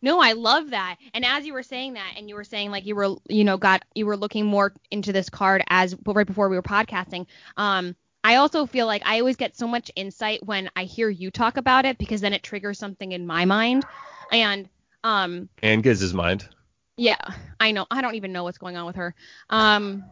[0.00, 0.96] No, I love that.
[1.12, 3.56] And as you were saying that, and you were saying like you were, you know,
[3.56, 7.26] got you were looking more into this card as right before we were podcasting.
[7.56, 11.30] Um, I also feel like I always get so much insight when I hear you
[11.30, 13.84] talk about it because then it triggers something in my mind.
[14.32, 14.68] And
[15.04, 16.48] um and Giz's mind.
[16.96, 17.16] Yeah,
[17.60, 17.86] I know.
[17.90, 19.14] I don't even know what's going on with her.
[19.50, 20.04] Um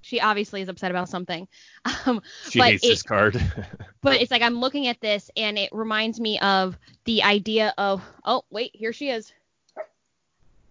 [0.00, 1.46] she obviously is upset about something.
[2.06, 3.40] Um, she hates it, this card.
[4.02, 8.02] but it's like I'm looking at this and it reminds me of the idea of
[8.24, 9.32] oh wait here she is.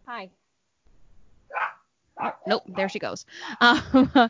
[0.06, 0.30] Hi.
[2.22, 3.26] Oh, nope, there she goes.
[3.62, 4.30] Um,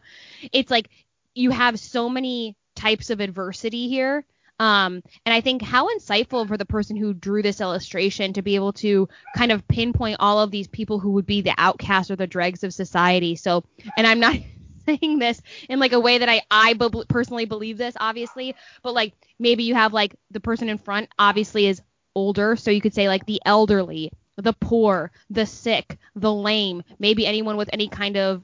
[0.52, 0.90] it's like
[1.34, 4.26] you have so many types of adversity here.
[4.60, 8.54] Um, and I think how insightful for the person who drew this illustration to be
[8.56, 12.16] able to kind of pinpoint all of these people who would be the outcasts or
[12.16, 13.36] the dregs of society.
[13.36, 13.64] So,
[13.98, 14.36] and I'm not
[14.86, 16.76] saying this in like a way that I I
[17.10, 21.66] personally believe this, obviously, but like maybe you have like the person in front obviously
[21.66, 21.82] is
[22.14, 27.26] older, so you could say like the elderly, the poor, the sick, the lame, maybe
[27.26, 28.44] anyone with any kind of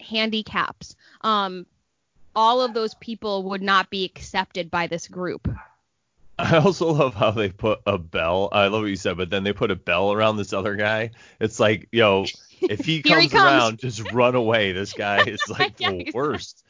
[0.00, 0.96] handicaps.
[1.20, 1.66] Um,
[2.38, 5.52] all of those people would not be accepted by this group.
[6.38, 8.48] I also love how they put a bell.
[8.52, 11.10] I love what you said, but then they put a bell around this other guy.
[11.40, 12.26] It's like, yo,
[12.60, 13.42] if he comes, he comes.
[13.44, 14.70] around, just run away.
[14.70, 16.64] This guy is like yeah, the worst.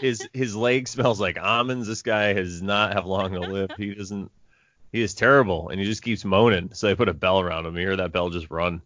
[0.00, 1.86] His his leg smells like almonds.
[1.86, 3.70] This guy does not have long to live.
[3.76, 4.28] He doesn't.
[4.90, 6.70] He is terrible, and he just keeps moaning.
[6.72, 7.76] So they put a bell around him.
[7.76, 8.82] You hear that bell just run.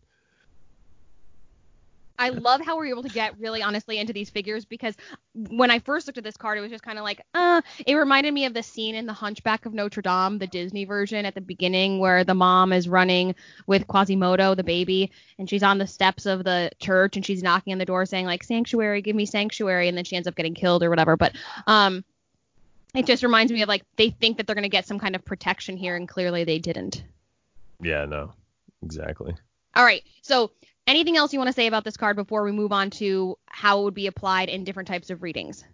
[2.19, 4.95] I love how we're able to get really honestly into these figures because
[5.35, 7.95] when I first looked at this card, it was just kind of like, uh, it
[7.95, 11.35] reminded me of the scene in The Hunchback of Notre Dame, the Disney version at
[11.35, 13.35] the beginning where the mom is running
[13.67, 17.73] with Quasimodo, the baby, and she's on the steps of the church and she's knocking
[17.73, 20.55] on the door saying like, sanctuary, give me sanctuary, and then she ends up getting
[20.55, 21.17] killed or whatever.
[21.17, 22.05] But um,
[22.95, 25.25] it just reminds me of like they think that they're gonna get some kind of
[25.25, 27.05] protection here, and clearly they didn't.
[27.83, 28.33] Yeah, no,
[28.83, 29.35] exactly.
[29.75, 30.51] All right, so
[30.87, 33.81] Anything else you want to say about this card before we move on to how
[33.81, 35.65] it would be applied in different types of readings?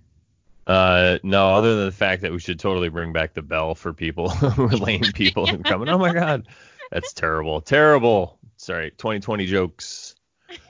[0.66, 3.92] Uh, no, other than the fact that we should totally bring back the bell for
[3.92, 5.88] people who are lame people and coming.
[5.88, 6.48] Oh my god,
[6.90, 8.38] that's terrible, terrible.
[8.57, 10.14] Sorry, 2020 jokes.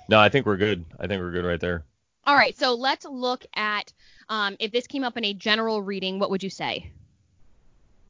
[0.08, 0.84] No, I think we're good.
[0.98, 1.84] I think we're good right there.
[2.24, 3.92] All right, so let's look at
[4.28, 6.90] um, if this came up in a general reading, what would you say?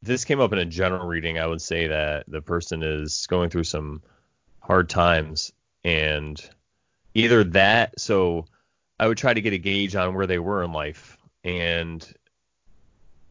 [0.02, 3.26] If this came up in a general reading, I would say that the person is
[3.26, 4.02] going through some
[4.60, 5.52] hard times
[5.84, 6.40] and
[7.14, 8.46] either that, so
[8.98, 12.06] I would try to get a gauge on where they were in life and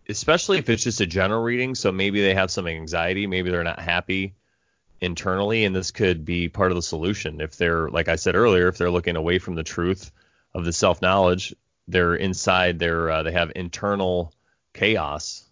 [0.10, 3.64] especially if it's just a general reading, so maybe they have some anxiety, maybe they're
[3.64, 4.34] not happy
[5.00, 8.68] internally and this could be part of the solution if they're like I said earlier,
[8.68, 10.12] if they're looking away from the truth
[10.54, 11.56] of the self-knowledge,
[11.88, 14.34] they're inside their uh, they have internal
[14.74, 15.46] chaos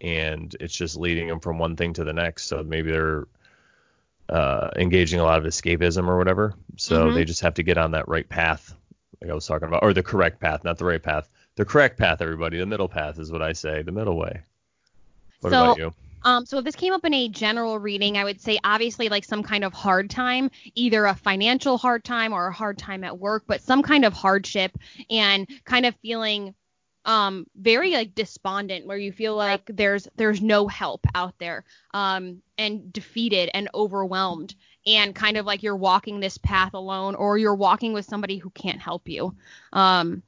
[0.00, 2.44] and it's just leading them from one thing to the next.
[2.44, 3.26] So maybe they're
[4.28, 6.54] uh, engaging a lot of escapism or whatever.
[6.76, 7.14] So Mhm.
[7.14, 8.74] they just have to get on that right path,
[9.20, 11.28] like I was talking about, or the correct path, not the right path.
[11.56, 12.58] The correct path, everybody.
[12.58, 13.82] The middle path is what I say.
[13.82, 14.40] The middle way.
[15.40, 15.94] What So- about you?
[16.26, 19.24] Um, so if this came up in a general reading, I would say obviously like
[19.26, 23.18] some kind of hard time, either a financial hard time or a hard time at
[23.18, 24.72] work, but some kind of hardship
[25.10, 26.54] and kind of feeling
[27.04, 32.40] um very like despondent where you feel like there's there's no help out there um
[32.58, 34.54] and defeated and overwhelmed
[34.86, 38.50] and kind of like you're walking this path alone or you're walking with somebody who
[38.50, 39.34] can't help you.
[39.72, 40.22] Um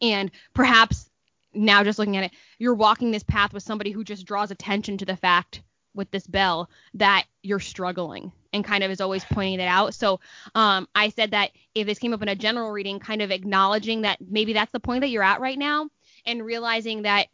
[0.00, 1.10] and perhaps
[1.52, 4.96] now just looking at it you're walking this path with somebody who just draws attention
[4.96, 5.62] to the fact
[5.94, 9.94] with this bell that you're struggling and kind of is always pointing it out.
[9.94, 10.20] So
[10.54, 14.02] um, I said that if this came up in a general reading, kind of acknowledging
[14.02, 15.88] that maybe that's the point that you're at right now
[16.26, 17.28] and realizing that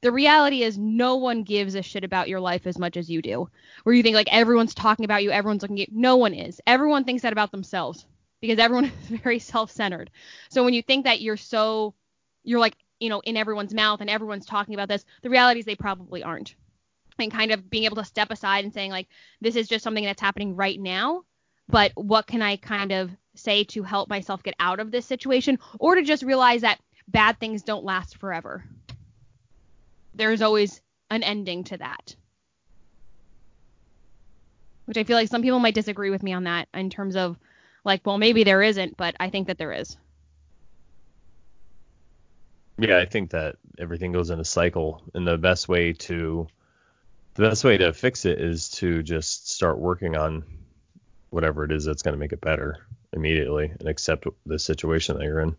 [0.00, 3.20] the reality is no one gives a shit about your life as much as you
[3.20, 3.48] do.
[3.82, 5.98] Where you think like everyone's talking about you, everyone's looking at you.
[5.98, 6.60] No one is.
[6.66, 8.06] Everyone thinks that about themselves
[8.40, 10.10] because everyone is very self-centered.
[10.50, 11.94] So when you think that you're so
[12.44, 15.66] you're like you know in everyone's mouth and everyone's talking about this the reality is
[15.66, 16.54] they probably aren't
[17.18, 19.08] and kind of being able to step aside and saying like
[19.40, 21.22] this is just something that's happening right now
[21.68, 25.58] but what can i kind of say to help myself get out of this situation
[25.78, 28.64] or to just realize that bad things don't last forever?
[30.14, 32.16] There's always an ending to that.
[34.84, 37.38] Which i feel like some people might disagree with me on that in terms of
[37.84, 39.96] like well maybe there isn't but i think that there is.
[42.80, 46.46] Yeah, I think that everything goes in a cycle, and the best way to
[47.38, 50.42] the best way to fix it is to just start working on
[51.30, 55.24] whatever it is that's going to make it better immediately and accept the situation that
[55.24, 55.56] you're in.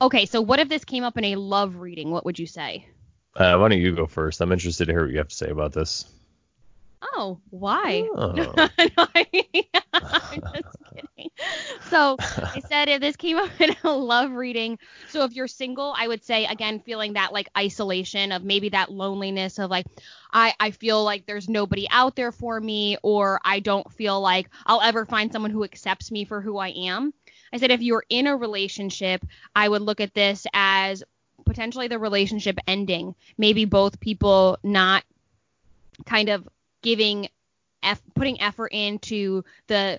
[0.00, 2.86] okay so what if this came up in a love reading what would you say
[3.34, 4.40] Uh, why don't you go first?
[4.40, 6.08] I'm interested to hear what you have to say about this.
[7.02, 8.08] Oh, why?
[8.16, 8.32] Oh.
[8.32, 8.52] No,
[8.98, 9.60] I-
[10.02, 11.30] I'm just kidding.
[11.80, 12.18] So
[12.54, 16.08] I said if this came up in a love reading, so if you're single, I
[16.08, 19.86] would say again feeling that like isolation of maybe that loneliness of like
[20.32, 24.48] I I feel like there's nobody out there for me or I don't feel like
[24.66, 27.12] I'll ever find someone who accepts me for who I am.
[27.52, 31.02] I said if you're in a relationship, I would look at this as
[31.44, 33.14] potentially the relationship ending.
[33.38, 35.04] Maybe both people not
[36.04, 36.46] kind of
[36.86, 37.28] giving
[38.14, 39.98] putting effort into the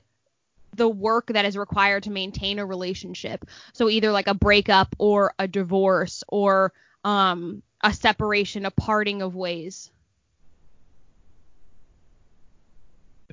[0.78, 3.44] the work that is required to maintain a relationship.
[3.74, 6.72] So either like a breakup or a divorce or
[7.04, 9.92] um a separation, a parting of ways.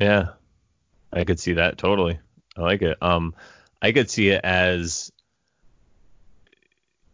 [0.01, 0.31] Yeah,
[1.13, 2.19] I could see that totally.
[2.57, 2.99] I like it.
[3.01, 3.37] Um,
[3.81, 5.13] I could see it as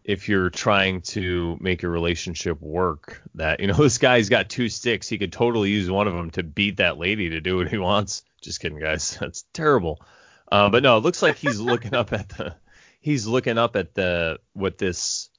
[0.05, 3.23] if you're trying to make your relationship work.
[3.35, 5.09] That you know, this guy's got two sticks.
[5.09, 7.79] He could totally use one of them to beat that lady to do what he
[7.79, 8.23] wants.
[8.41, 9.17] Just kidding, guys.
[9.21, 10.01] That's terrible.
[10.51, 12.55] Uh, but no, it looks like he's looking up at the.
[13.03, 15.31] He's looking up at the what this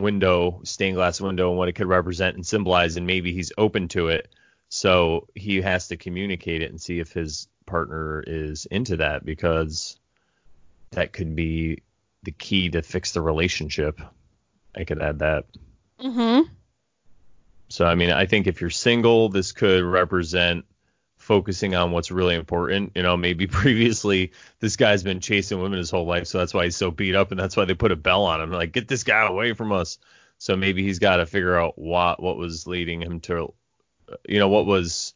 [0.00, 3.86] window, stained glass window, and what it could represent and symbolize, and maybe he's open
[3.90, 4.34] to it.
[4.68, 9.96] So he has to communicate it and see if his partner is into that because
[10.90, 11.83] that could be
[12.24, 14.00] the key to fix the relationship.
[14.74, 15.44] I could add that.
[16.00, 16.48] Mhm.
[17.68, 20.64] So I mean, I think if you're single, this could represent
[21.16, 22.92] focusing on what's really important.
[22.94, 26.64] You know, maybe previously this guy's been chasing women his whole life, so that's why
[26.64, 28.88] he's so beat up, and that's why they put a bell on him, like get
[28.88, 29.98] this guy away from us.
[30.38, 33.54] So maybe he's got to figure out what what was leading him to,
[34.28, 35.14] you know, what was.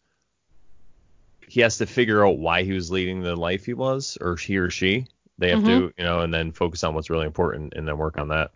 [1.47, 4.59] He has to figure out why he was leading the life he was, or he
[4.59, 5.07] or she.
[5.39, 8.19] They have to, you know, and then focus on what's really important, and then work
[8.19, 8.51] on that.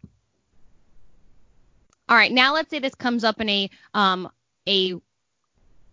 [2.09, 4.29] All right, now let's say this comes up in a um
[4.69, 4.95] a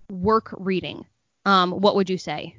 [0.09, 1.05] work reading.
[1.45, 2.55] Um what would you say?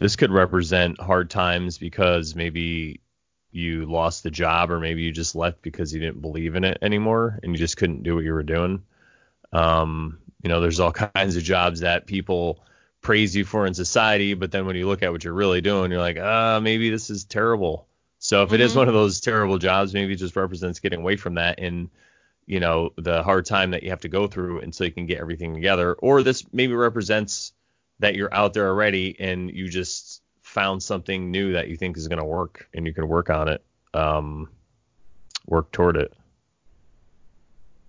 [0.00, 3.00] this could represent hard times because maybe
[3.52, 6.78] you lost the job or maybe you just left because you didn't believe in it
[6.82, 8.82] anymore and you just couldn't do what you were doing.
[9.52, 12.64] Um, you know, there's all kinds of jobs that people
[13.00, 15.90] praise you for in society, but then when you look at what you're really doing,
[15.90, 17.86] you're like, ah, maybe this is terrible.
[18.18, 21.16] So if it is one of those terrible jobs, maybe it just represents getting away
[21.16, 21.88] from that and
[22.46, 25.18] you know the hard time that you have to go through until you can get
[25.18, 25.94] everything together.
[25.94, 27.52] Or this maybe represents
[28.00, 32.08] that you're out there already and you just found something new that you think is
[32.08, 34.48] going to work and you can work on it, um,
[35.46, 36.12] work toward it.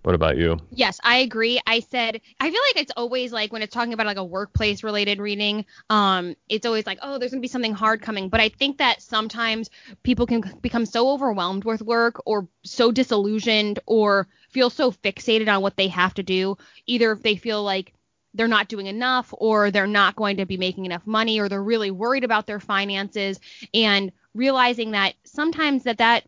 [0.03, 0.57] What about you?
[0.71, 1.61] Yes, I agree.
[1.67, 4.83] I said I feel like it's always like when it's talking about like a workplace
[4.83, 8.29] related reading, um, it's always like, oh, there's gonna be something hard coming.
[8.29, 9.69] But I think that sometimes
[10.01, 15.61] people can become so overwhelmed with work or so disillusioned or feel so fixated on
[15.61, 16.57] what they have to do.
[16.87, 17.93] Either if they feel like
[18.33, 21.61] they're not doing enough or they're not going to be making enough money or they're
[21.61, 23.39] really worried about their finances
[23.73, 26.23] and realizing that sometimes that that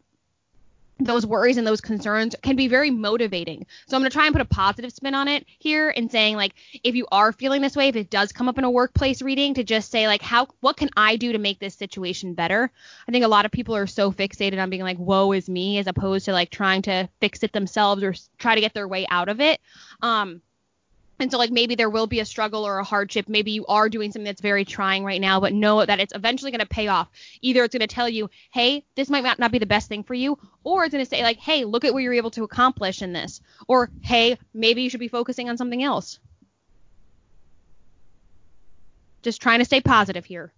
[0.99, 3.65] those worries and those concerns can be very motivating.
[3.87, 6.35] So I'm going to try and put a positive spin on it here and saying
[6.35, 9.21] like if you are feeling this way, if it does come up in a workplace
[9.21, 12.71] reading to just say like how what can I do to make this situation better?
[13.07, 15.77] I think a lot of people are so fixated on being like woe is me
[15.79, 19.05] as opposed to like trying to fix it themselves or try to get their way
[19.09, 19.59] out of it.
[20.01, 20.41] Um
[21.23, 23.29] and so like maybe there will be a struggle or a hardship.
[23.29, 26.51] Maybe you are doing something that's very trying right now, but know that it's eventually
[26.51, 27.09] going to pay off.
[27.41, 30.15] Either it's going to tell you, hey, this might not- be the best thing for
[30.15, 33.01] you, or it's going to say like, hey, look at what you're able to accomplish
[33.01, 36.19] in this, or hey, maybe you should be focusing on something else.
[39.21, 40.51] Just trying to stay positive here.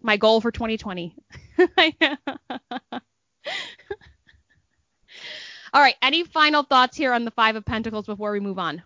[0.00, 1.14] My goal for 2020.
[5.74, 5.96] All right.
[6.00, 8.82] Any final thoughts here on the Five of Pentacles before we move on?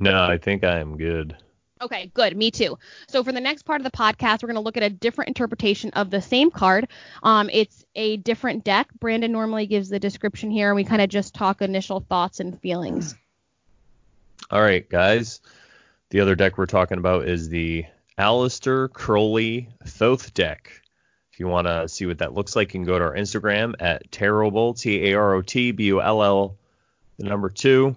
[0.00, 1.36] No, I think I am good.
[1.82, 2.36] Okay, good.
[2.36, 2.78] Me too.
[3.08, 5.28] So for the next part of the podcast, we're going to look at a different
[5.28, 6.88] interpretation of the same card.
[7.22, 8.88] Um, it's a different deck.
[9.00, 12.58] Brandon normally gives the description here, and we kind of just talk initial thoughts and
[12.60, 13.14] feelings.
[14.50, 15.40] All right, guys.
[16.10, 17.86] The other deck we're talking about is the
[18.18, 20.80] Aleister Crowley Thoth deck.
[21.32, 23.74] If you want to see what that looks like, you can go to our Instagram
[23.80, 26.56] at Tarotbull, T A R O T B U L L,
[27.18, 27.96] the number two,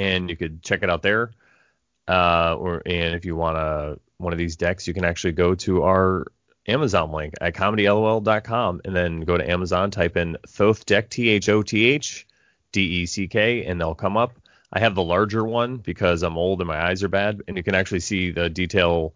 [0.00, 1.32] and you could check it out there.
[2.08, 5.82] Uh, or and if you want one of these decks, you can actually go to
[5.82, 6.26] our
[6.66, 11.48] Amazon link at comedylol.com and then go to Amazon, type in Thoth deck, T H
[11.48, 12.26] O T H
[12.72, 14.32] D E C K, and they'll come up.
[14.72, 17.62] I have the larger one because I'm old and my eyes are bad, and you
[17.62, 19.12] can actually see the detail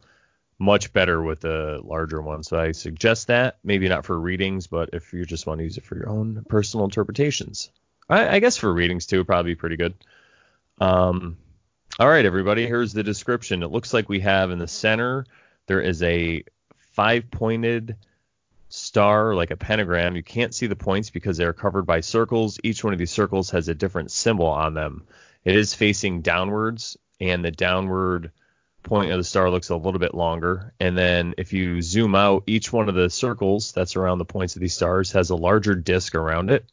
[0.59, 2.43] much better with the larger one.
[2.43, 3.59] So I suggest that.
[3.65, 6.45] Maybe not for readings, but if you just want to use it for your own
[6.49, 7.71] personal interpretations,
[8.09, 9.95] I, I guess for readings too, probably pretty good.
[10.81, 11.37] Um,
[11.99, 12.67] all right, everybody.
[12.67, 13.63] Here's the description.
[13.63, 15.27] It looks like we have in the center
[15.67, 16.45] there is a
[16.93, 17.97] five-pointed
[18.69, 20.17] star, like a pentagram.
[20.17, 22.59] You can't see the points because they're covered by circles.
[22.63, 25.07] Each one of these circles has a different symbol on them.
[25.45, 28.33] It is facing downwards, and the downward
[28.83, 30.75] point of the star looks a little bit longer.
[30.81, 34.57] And then if you zoom out, each one of the circles that's around the points
[34.57, 36.67] of these stars has a larger disk around it.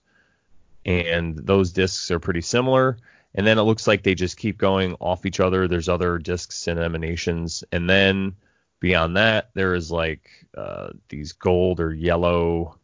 [0.86, 2.98] And those disks are pretty similar.
[3.34, 5.68] And then it looks like they just keep going off each other.
[5.68, 7.64] There's other disks and emanations.
[7.72, 8.36] And then
[8.80, 12.78] beyond that, there is like uh, these gold or yellow.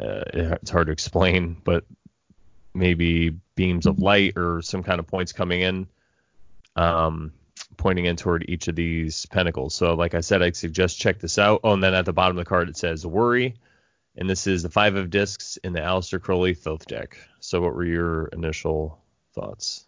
[0.00, 1.84] Uh, it's hard to explain, but
[2.72, 5.88] maybe beams of light or some kind of points coming in,
[6.76, 7.32] um,
[7.76, 9.74] pointing in toward each of these pentacles.
[9.74, 11.60] So, like I said, I'd suggest check this out.
[11.64, 13.56] Oh, and then at the bottom of the card it says worry,
[14.16, 17.18] and this is the five of discs in the Aleister Crowley Thoth deck.
[17.40, 19.00] So, what were your initial
[19.34, 19.84] thoughts?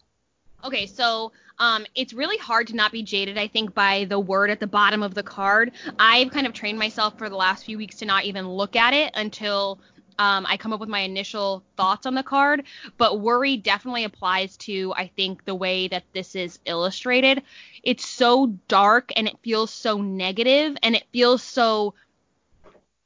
[0.63, 4.51] Okay, so um, it's really hard to not be jaded, I think, by the word
[4.51, 5.73] at the bottom of the card.
[5.99, 8.93] I've kind of trained myself for the last few weeks to not even look at
[8.93, 9.79] it until
[10.19, 12.65] um, I come up with my initial thoughts on the card.
[12.99, 17.43] But worry definitely applies to, I think, the way that this is illustrated.
[17.83, 21.95] It's so dark and it feels so negative and it feels so,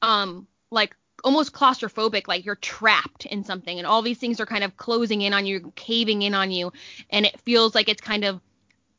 [0.02, 4.62] um, like almost claustrophobic, like you're trapped in something, and all these things are kind
[4.62, 6.72] of closing in on you, caving in on you,
[7.10, 8.40] and it feels like it's kind of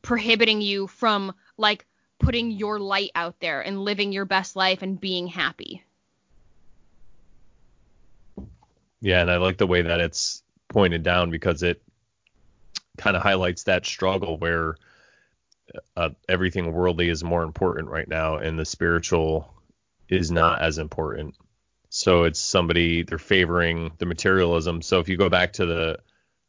[0.02, 1.86] prohibiting you from like
[2.20, 5.84] putting your light out there and living your best life and being happy.
[9.02, 11.82] Yeah, and I like the way that it's pointed down because it
[12.98, 14.78] kind of highlights that struggle where
[15.96, 19.54] uh, everything worldly is more important right now, and the spiritual
[20.10, 21.36] is not as important.
[21.90, 24.82] So it's somebody they're favoring the materialism.
[24.82, 26.00] So if you go back to the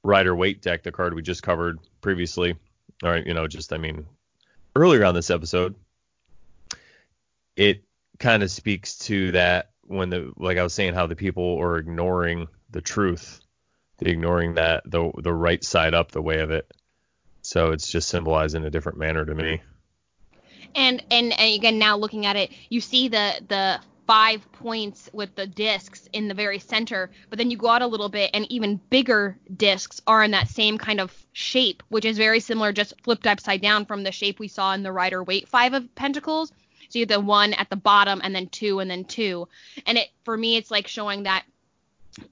[0.03, 2.57] Rider Waite deck, the card we just covered previously,
[3.03, 4.07] or you know, just I mean
[4.75, 5.75] earlier on this episode,
[7.57, 7.85] it
[8.19, 11.79] kind of speaks to that when the like I was saying how the people are
[11.79, 13.41] ignoring the truth,
[13.99, 16.71] they're ignoring that the the right side up the way of it.
[17.43, 19.63] So it's just symbolized in a different manner to me.
[20.75, 25.35] And, and and again now looking at it, you see the the five points with
[25.35, 28.51] the discs in the very center, but then you go out a little bit and
[28.51, 32.95] even bigger discs are in that same kind of shape, which is very similar, just
[33.03, 36.53] flipped upside down from the shape we saw in the Rider Waite Five of Pentacles.
[36.89, 39.49] So you have the one at the bottom and then two and then two.
[39.87, 41.45] And it for me it's like showing that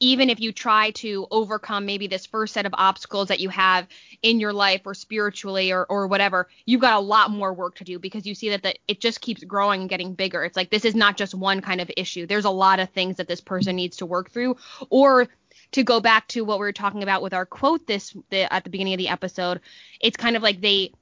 [0.00, 3.86] even if you try to overcome maybe this first set of obstacles that you have
[4.22, 7.84] in your life or spiritually or, or whatever, you've got a lot more work to
[7.84, 10.44] do because you see that the, it just keeps growing and getting bigger.
[10.44, 12.26] It's like this is not just one kind of issue.
[12.26, 14.56] There's a lot of things that this person needs to work through.
[14.90, 15.28] Or
[15.72, 18.64] to go back to what we were talking about with our quote this the, at
[18.64, 19.60] the beginning of the episode,
[20.00, 20.92] it's kind of like they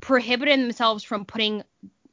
[0.00, 1.62] prohibited themselves from putting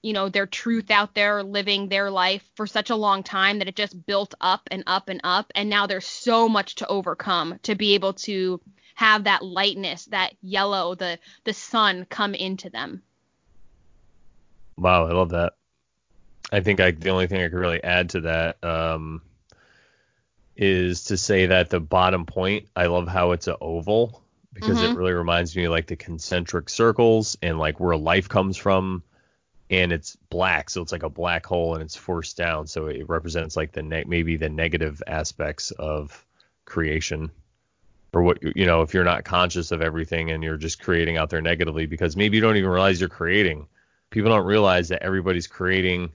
[0.08, 3.68] you know their truth out there living their life for such a long time that
[3.68, 5.52] it just built up and up and up.
[5.54, 8.62] And now there's so much to overcome to be able to
[8.96, 13.04] have that lightness that yellow the the sun come into them.
[14.78, 15.54] Wow i love that.
[16.54, 19.22] I think I, the only thing i could really add to that um,
[20.56, 24.94] is to say that the bottom point i love how it's an oval because mm-hmm.
[24.94, 29.04] it really reminds me of like the concentric circles and like where life comes from
[29.70, 33.08] and it's black, so it's like a black hole and it's forced down, so it
[33.10, 36.26] represents like the ne- maybe the negative aspects of
[36.66, 37.32] creation.
[38.14, 41.30] Or what you know if you're not conscious of everything and you're just creating out
[41.30, 43.68] there negatively because maybe you don't even realize you're creating.
[44.10, 46.12] People don't realize that everybody's creating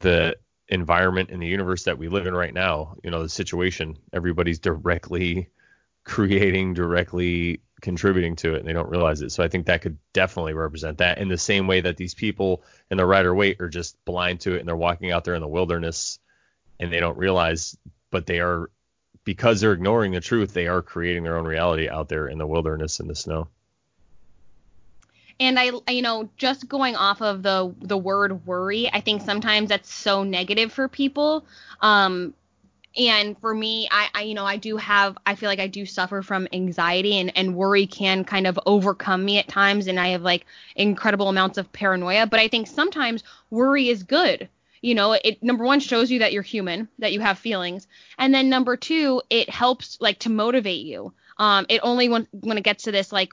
[0.00, 0.36] the
[0.68, 3.96] environment in the universe that we live in right now you know the situation.
[4.12, 5.48] Everybody's directly
[6.04, 9.30] creating directly contributing to it and they don't realize it.
[9.30, 12.62] So I think that could definitely represent that in the same way that these people
[12.90, 15.40] in the Rider Waite are just blind to it and they're walking out there in
[15.40, 16.18] the wilderness
[16.80, 17.76] and they don't realize,
[18.10, 18.70] but they are
[19.24, 22.46] because they're ignoring the truth, they are creating their own reality out there in the
[22.46, 23.48] wilderness in the snow.
[25.40, 29.68] And I, you know, just going off of the the word worry, I think sometimes
[29.68, 31.44] that's so negative for people.
[31.80, 32.34] Um,
[32.98, 35.86] and for me I, I, you know i do have i feel like i do
[35.86, 39.86] suffer from anxiety and, and worry can kind of overcome me at times.
[39.86, 40.46] And i have like
[40.76, 42.26] incredible amounts of paranoia.
[42.26, 44.48] But i think sometimes worry is good.
[44.82, 47.86] You know it number one shows you that you're human that you have feelings.
[48.18, 51.12] And then number two it helps like to motivate you.
[51.38, 53.32] Um it only when when it gets to this like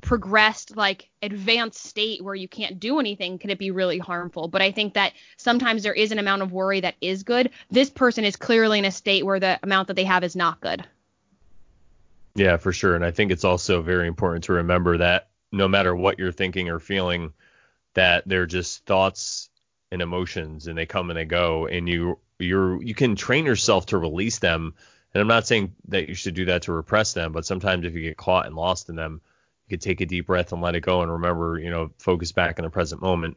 [0.00, 4.48] progressed like advanced state where you can't do anything can it be really harmful?
[4.48, 7.50] But i think that sometimes there is an amount of worry that is good.
[7.70, 10.60] This person is clearly in a state where the amount that they have is not
[10.60, 10.84] good.
[12.34, 12.94] Yeah for sure.
[12.94, 16.68] And i think it's also very important to remember that no matter what you're thinking
[16.68, 17.32] or feeling
[17.94, 19.50] that they're just thoughts
[19.90, 21.66] and emotions and they come and they go.
[21.66, 24.74] And you you're you can train yourself to release them.
[25.12, 27.94] And i'm not saying that you should do that to repress them but sometimes if
[27.94, 29.20] you get caught and lost in them
[29.70, 32.58] could take a deep breath and let it go and remember, you know, focus back
[32.58, 33.36] in the present moment.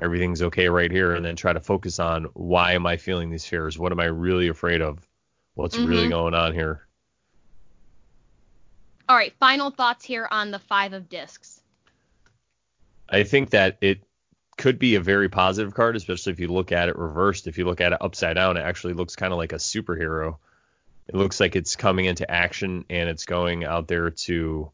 [0.00, 3.46] Everything's okay right here, and then try to focus on why am I feeling these
[3.46, 3.78] fears?
[3.78, 5.06] What am I really afraid of?
[5.54, 5.86] What's mm-hmm.
[5.88, 6.86] really going on here?
[9.08, 11.60] All right, final thoughts here on the five of discs.
[13.08, 14.02] I think that it
[14.58, 17.46] could be a very positive card, especially if you look at it reversed.
[17.46, 20.36] If you look at it upside down, it actually looks kind of like a superhero.
[21.08, 24.70] It looks like it's coming into action and it's going out there to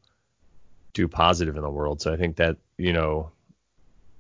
[0.94, 2.00] do positive in the world.
[2.00, 3.30] So I think that, you know,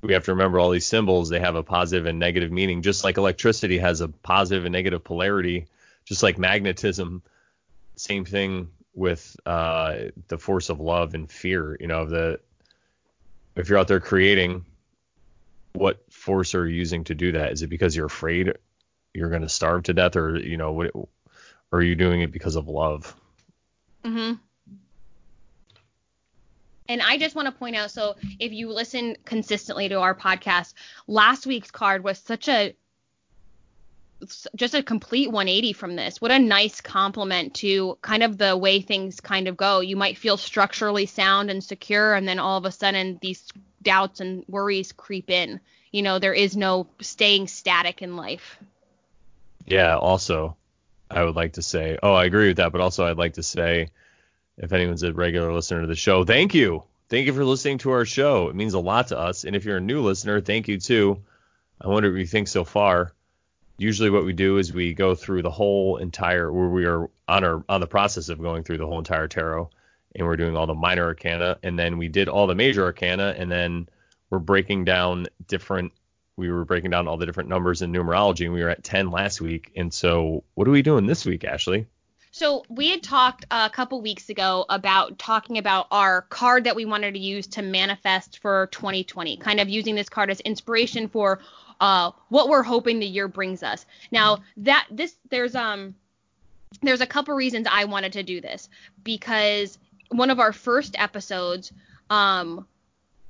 [0.02, 3.04] we have to remember all these symbols, they have a positive and negative meaning, just
[3.04, 5.66] like electricity has a positive and negative polarity,
[6.04, 7.22] just like magnetism.
[7.96, 9.96] Same thing with uh,
[10.28, 11.76] the force of love and fear.
[11.78, 12.40] You know, the
[13.54, 14.64] if you're out there creating,
[15.74, 17.52] what force are you using to do that?
[17.52, 18.52] Is it because you're afraid
[19.14, 21.08] you're going to starve to death, or you know, what, or
[21.72, 23.14] are you doing it because of love?
[24.04, 24.34] Mm-hmm.
[26.88, 30.74] And I just want to point out so if you listen consistently to our podcast,
[31.06, 32.74] last week's card was such a
[34.54, 36.20] just a complete 180 from this.
[36.20, 39.80] What a nice compliment to kind of the way things kind of go.
[39.80, 43.44] You might feel structurally sound and secure, and then all of a sudden these
[43.82, 45.60] doubts and worries creep in.
[45.90, 48.58] You know, there is no staying static in life.
[49.66, 50.56] Yeah, also,
[51.10, 53.42] I would like to say, oh, I agree with that, but also I'd like to
[53.42, 53.88] say
[54.58, 56.84] if anyone's a regular listener to the show, thank you.
[57.08, 58.48] Thank you for listening to our show.
[58.48, 59.44] It means a lot to us.
[59.44, 61.22] And if you're a new listener, thank you too.
[61.80, 63.12] I wonder what you think so far.
[63.76, 67.44] Usually what we do is we go through the whole entire where we are on
[67.44, 69.70] our on the process of going through the whole entire tarot
[70.14, 73.34] and we're doing all the minor arcana and then we did all the major arcana
[73.36, 73.88] and then
[74.30, 75.92] we're breaking down different
[76.36, 79.10] we were breaking down all the different numbers in numerology and we were at 10
[79.10, 79.72] last week.
[79.76, 81.86] And so what are we doing this week, Ashley?
[82.34, 86.86] So we had talked a couple weeks ago about talking about our card that we
[86.86, 91.40] wanted to use to manifest for 2020, kind of using this card as inspiration for
[91.78, 93.84] uh, what we're hoping the year brings us.
[94.10, 95.94] Now that this there's um
[96.80, 98.70] there's a couple reasons I wanted to do this
[99.04, 99.78] because
[100.08, 101.70] one of our first episodes
[102.08, 102.66] um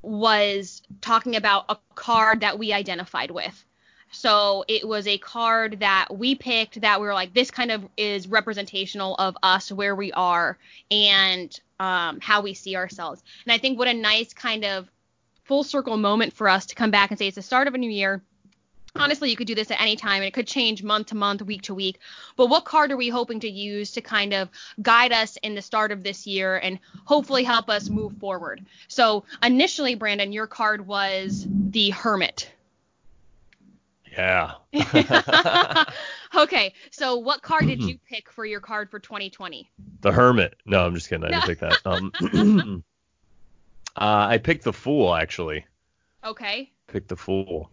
[0.01, 3.65] was talking about a card that we identified with.
[4.13, 7.83] So it was a card that we picked that we were like, this kind of
[7.97, 10.59] is representational of us, where we are,
[10.91, 13.23] and um, how we see ourselves.
[13.45, 14.89] And I think what a nice kind of
[15.45, 17.79] full circle moment for us to come back and say it's the start of a
[17.79, 18.23] new year.
[18.95, 21.41] Honestly, you could do this at any time and it could change month to month,
[21.41, 21.99] week to week.
[22.37, 24.51] But what card are we hoping to use to kind of
[24.83, 28.67] guide us in the start of this year and hopefully help us move forward?
[28.89, 32.51] So, initially, Brandon, your card was the Hermit.
[34.13, 34.53] Yeah.
[36.35, 39.71] okay, so what card did you pick for your card for 2020?
[40.03, 40.57] the Hermit.
[40.67, 41.25] No, I'm just kidding.
[41.25, 41.79] I didn't pick that.
[41.87, 42.85] Um,
[43.97, 45.65] uh, I picked the Fool actually.
[46.25, 46.71] Okay.
[46.89, 47.71] Picked the Fool.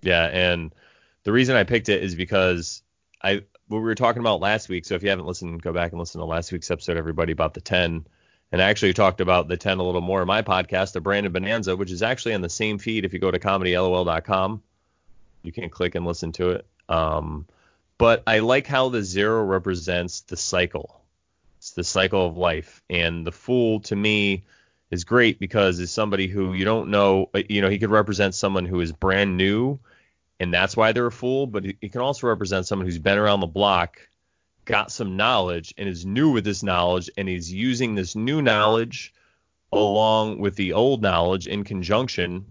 [0.00, 0.72] Yeah, and
[1.24, 2.82] the reason I picked it is because
[3.22, 4.86] I what we were talking about last week.
[4.86, 7.52] So if you haven't listened, go back and listen to last week's episode, everybody, about
[7.54, 8.06] the 10.
[8.50, 11.30] And I actually talked about the 10 a little more in my podcast, the Brandon
[11.30, 14.62] Bonanza, which is actually on the same feed if you go to comedylol.com.
[15.48, 16.66] You can click and listen to it.
[16.90, 17.46] Um,
[17.96, 21.00] but I like how the zero represents the cycle.
[21.56, 22.82] It's the cycle of life.
[22.90, 24.44] And the fool to me
[24.90, 28.34] is great because it's somebody who you don't know, uh, you know, he could represent
[28.34, 29.78] someone who is brand new
[30.38, 33.40] and that's why they're a fool, but he can also represent someone who's been around
[33.40, 34.06] the block,
[34.66, 39.14] got some knowledge and is new with this knowledge and he's using this new knowledge
[39.72, 42.44] along with the old knowledge in conjunction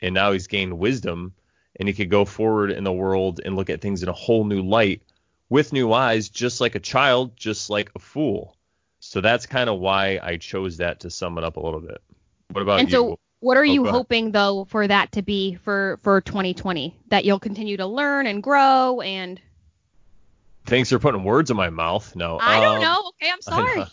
[0.00, 1.32] and now he's gained wisdom
[1.78, 4.44] and he could go forward in the world and look at things in a whole
[4.44, 5.02] new light
[5.48, 8.56] with new eyes just like a child just like a fool
[9.00, 12.00] so that's kind of why i chose that to sum it up a little bit
[12.52, 15.56] what about and you so what are Oh, you hoping though for that to be
[15.56, 16.96] for for 2020?
[17.08, 19.40] That you'll continue to learn and grow and
[20.64, 23.12] thanks for putting words in my mouth no I don't um, know.
[23.22, 23.84] Okay, I'm sorry.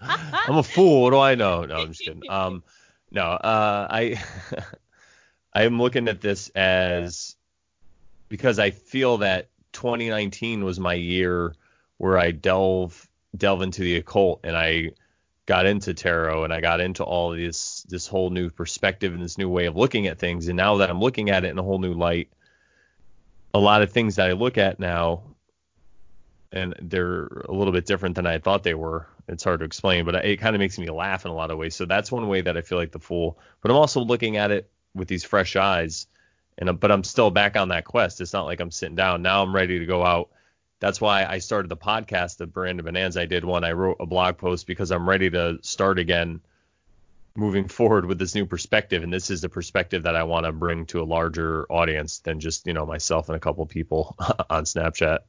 [0.00, 1.02] I'm a fool.
[1.02, 1.64] What do I know?
[1.64, 2.22] No, I'm just kidding.
[2.30, 2.64] Um,
[3.10, 4.22] no, uh, I
[5.54, 7.36] I'm looking at this as
[8.28, 11.54] because I feel that 2019 was my year
[11.98, 14.92] where I delve delve into the occult and I
[15.46, 19.38] got into tarot and I got into all this this whole new perspective and this
[19.38, 20.48] new way of looking at things.
[20.48, 22.30] And now that I'm looking at it in a whole new light,
[23.52, 25.22] a lot of things that I look at now
[26.52, 29.06] and they're a little bit different than I thought they were.
[29.28, 31.58] It's hard to explain, but it kind of makes me laugh in a lot of
[31.58, 31.74] ways.
[31.74, 33.38] So that's one way that I feel like the fool.
[33.60, 36.06] But I'm also looking at it with these fresh eyes,
[36.58, 38.20] and but I'm still back on that quest.
[38.20, 39.22] It's not like I'm sitting down.
[39.22, 40.30] Now I'm ready to go out.
[40.80, 43.20] That's why I started the podcast, the Brandon Bonanza.
[43.20, 43.64] I did one.
[43.64, 46.40] I wrote a blog post because I'm ready to start again,
[47.36, 49.04] moving forward with this new perspective.
[49.04, 52.40] And this is the perspective that I want to bring to a larger audience than
[52.40, 54.16] just you know myself and a couple people
[54.50, 55.20] on Snapchat.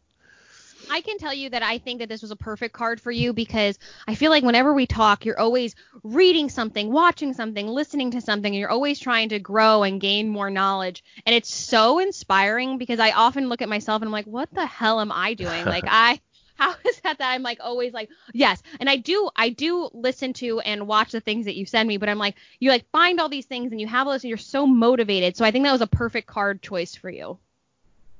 [0.89, 3.33] I can tell you that I think that this was a perfect card for you
[3.33, 8.21] because I feel like whenever we talk, you're always reading something, watching something, listening to
[8.21, 11.03] something, and you're always trying to grow and gain more knowledge.
[11.25, 14.65] And it's so inspiring because I often look at myself and I'm like, what the
[14.65, 15.65] hell am I doing?
[15.65, 16.19] Like I
[16.55, 20.33] how is that that I'm like always like yes and I do I do listen
[20.33, 23.19] to and watch the things that you send me but I'm like you like find
[23.19, 25.65] all these things and you have all this and you're so motivated so I think
[25.65, 27.39] that was a perfect card choice for you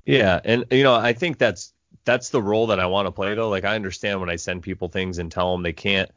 [0.05, 1.72] Yeah, and you know, I think that's
[2.05, 3.49] that's the role that I want to play though.
[3.49, 6.09] Like I understand when I send people things and tell them they can't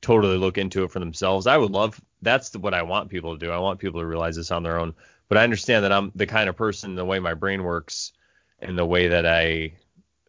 [0.00, 1.46] totally look into it for themselves.
[1.46, 3.52] I would love that's what I want people to do.
[3.52, 4.94] I want people to realize this on their own.
[5.28, 8.12] But I understand that I'm the kind of person, the way my brain works,
[8.60, 9.74] and the way that I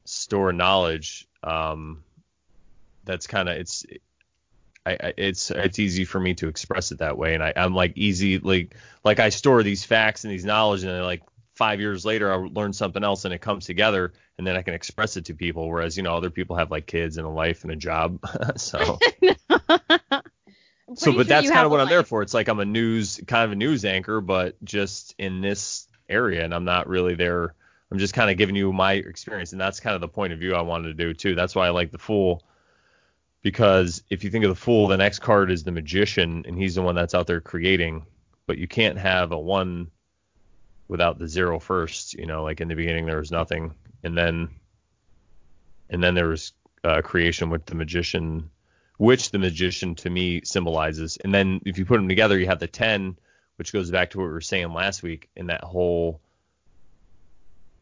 [0.06, 1.28] store knowledge.
[1.44, 2.04] Um,
[3.06, 3.86] that's kind of it's.
[4.86, 7.74] I, I, it's it's easy for me to express it that way, and I, I'm
[7.74, 12.06] like easy like like I store these facts and these knowledge, and like five years
[12.06, 15.26] later I learn something else and it comes together and then I can express it
[15.26, 15.68] to people.
[15.68, 18.26] Whereas, you know, other people have like kids and a life and a job.
[18.56, 18.80] so
[20.96, 22.22] so but sure that's kind of what I'm there for.
[22.22, 26.46] It's like I'm a news kind of a news anchor, but just in this area
[26.46, 27.54] and I'm not really there.
[27.92, 30.40] I'm just kind of giving you my experience and that's kind of the point of
[30.40, 31.36] view I wanted to do too.
[31.36, 32.42] That's why I like the fool
[33.42, 36.76] because if you think of the fool, the next card is the magician and he's
[36.76, 38.06] the one that's out there creating,
[38.48, 39.92] but you can't have a one
[40.88, 42.14] without the zero first.
[42.14, 43.74] You know, like in the beginning there was nothing,
[44.04, 44.50] and then
[45.90, 48.50] and then there was uh, creation with the magician,
[48.98, 51.18] which the magician to me symbolizes.
[51.18, 53.18] And then if you put them together, you have the ten,
[53.58, 56.22] which goes back to what we were saying last week in that whole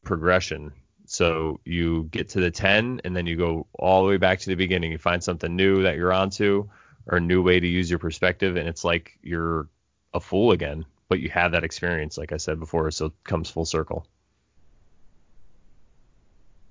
[0.03, 0.71] progression.
[1.05, 4.49] So you get to the 10 and then you go all the way back to
[4.49, 4.91] the beginning.
[4.91, 6.69] You find something new that you're onto
[7.05, 9.67] or a new way to use your perspective and it's like you're
[10.13, 13.49] a fool again, but you have that experience like I said before, so it comes
[13.49, 14.07] full circle.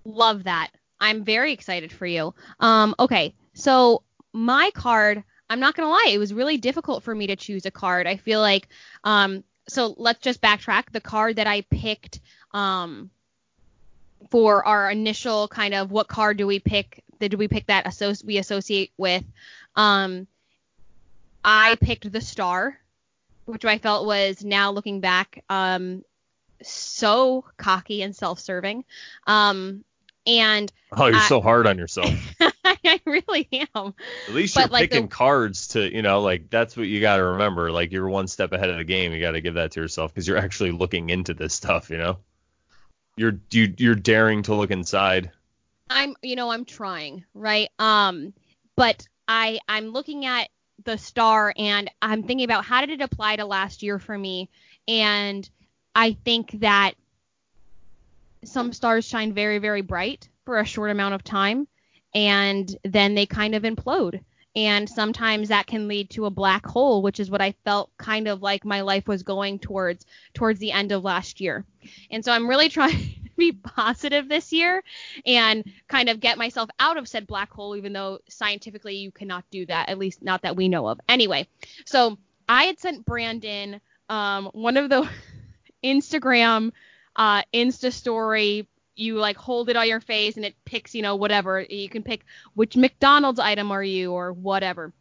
[0.07, 0.71] Love that.
[1.01, 2.35] I'm very excited for you.
[2.61, 3.35] Um okay.
[3.55, 4.03] So
[4.33, 7.71] my card, I'm not to lie, it was really difficult for me to choose a
[7.71, 8.07] card.
[8.07, 8.69] I feel like
[9.05, 10.93] um so let's just backtrack.
[10.93, 12.21] The card that I picked
[12.53, 13.11] um
[14.31, 17.03] for our initial kind of what card do we pick?
[17.19, 19.25] Did we pick that associ- we associate with?
[19.75, 20.27] Um,
[21.45, 22.79] I picked the star,
[23.45, 26.03] which I felt was now looking back, um,
[26.63, 28.85] so cocky and self-serving.
[29.27, 29.85] Um,
[30.27, 32.11] and Oh, you're I- so hard on yourself.
[32.41, 33.95] I really am.
[34.29, 37.01] At least But, you're like, picking the- cards to, you know, like that's what you
[37.01, 37.71] got to remember.
[37.73, 39.13] Like you're one step ahead of the game.
[39.13, 41.99] You got to give that to yourself because you're actually looking into this stuff, you
[41.99, 42.19] know.
[43.17, 45.31] You're you, you're daring to look inside.
[45.89, 48.33] I'm you know I'm trying right um
[48.75, 50.49] but I I'm looking at
[50.85, 54.51] the star and I'm thinking about how did it apply to last year for me
[54.89, 55.49] and
[55.95, 56.95] I think that
[58.47, 61.67] some stars shine very very bright for a short amount of time
[62.15, 64.21] and then they kind of implode
[64.55, 68.29] and sometimes that can lead to a black hole which is what I felt kind
[68.29, 71.65] of like my life was going towards towards the end of last year
[72.11, 74.83] and so I'm really trying to be positive this year
[75.25, 79.45] and kind of get myself out of said black hole, even though scientifically you cannot
[79.51, 81.01] do that, at least not that we know of.
[81.09, 81.47] Anyway,
[81.85, 82.19] so
[82.49, 85.09] I had sent Brandon um, one of the
[85.85, 86.73] Instagram
[87.17, 88.69] uh, Insta story.
[88.95, 91.61] You like hold it on your face and it picks, you know, whatever.
[91.61, 94.93] You can pick which McDonald's item are you or whatever.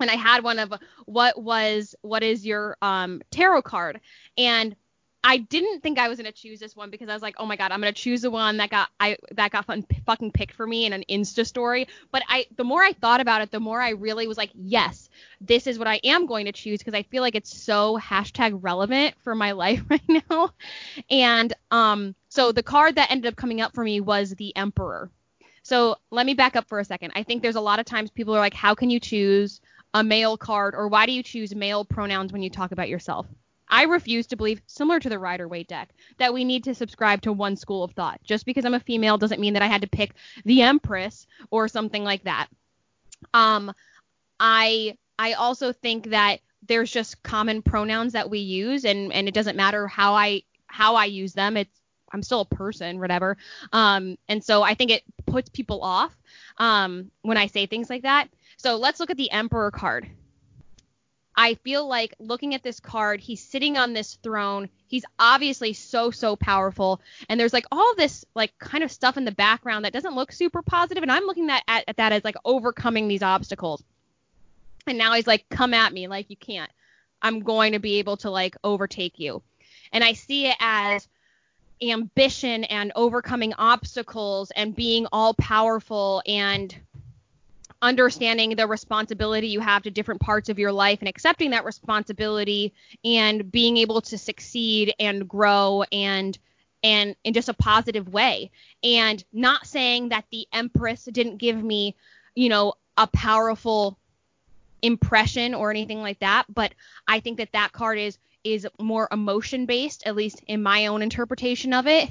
[0.00, 0.72] And I had one of
[1.06, 4.00] what was what is your um, tarot card
[4.38, 4.76] and
[5.22, 7.56] I didn't think I was gonna choose this one because I was like, oh my
[7.56, 10.66] god, I'm gonna choose the one that got I that got fun, fucking picked for
[10.66, 11.88] me in an Insta story.
[12.10, 15.10] But I, the more I thought about it, the more I really was like, yes,
[15.40, 18.58] this is what I am going to choose because I feel like it's so hashtag
[18.62, 20.50] relevant for my life right now.
[21.10, 25.10] And um, so the card that ended up coming up for me was the Emperor.
[25.62, 27.12] So let me back up for a second.
[27.14, 29.60] I think there's a lot of times people are like, how can you choose
[29.92, 33.26] a male card or why do you choose male pronouns when you talk about yourself?
[33.70, 37.22] I refuse to believe, similar to the Rider Waite deck, that we need to subscribe
[37.22, 38.20] to one school of thought.
[38.24, 40.14] Just because I'm a female doesn't mean that I had to pick
[40.44, 42.48] the Empress or something like that.
[43.32, 43.72] Um,
[44.38, 49.34] I I also think that there's just common pronouns that we use, and and it
[49.34, 51.56] doesn't matter how I how I use them.
[51.56, 51.80] It's
[52.12, 53.36] I'm still a person, whatever.
[53.72, 56.16] Um, and so I think it puts people off
[56.58, 58.28] um, when I say things like that.
[58.56, 60.08] So let's look at the Emperor card.
[61.36, 64.68] I feel like looking at this card, he's sitting on this throne.
[64.88, 69.24] He's obviously so so powerful, and there's like all this like kind of stuff in
[69.24, 71.02] the background that doesn't look super positive.
[71.02, 73.82] and I'm looking at, at, at that as like overcoming these obstacles.
[74.86, 76.70] And now he's like, come at me, like you can't.
[77.22, 79.42] I'm going to be able to like overtake you,
[79.92, 81.06] and I see it as
[81.82, 86.74] ambition and overcoming obstacles and being all powerful and
[87.82, 92.74] understanding the responsibility you have to different parts of your life and accepting that responsibility
[93.04, 96.38] and being able to succeed and grow and
[96.82, 98.50] and in just a positive way.
[98.82, 101.96] And not saying that the empress didn't give me
[102.34, 103.98] you know a powerful
[104.82, 106.72] impression or anything like that but
[107.06, 111.02] i think that that card is is more emotion based at least in my own
[111.02, 112.08] interpretation of it.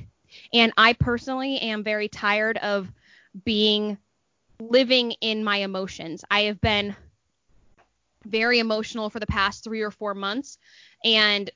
[0.53, 2.91] And i personally am very tired of
[3.43, 3.97] being
[4.59, 6.23] living in my emotions.
[6.29, 6.95] I have been
[8.25, 10.57] very emotional for the past 3 or 4 months
[11.03, 11.49] and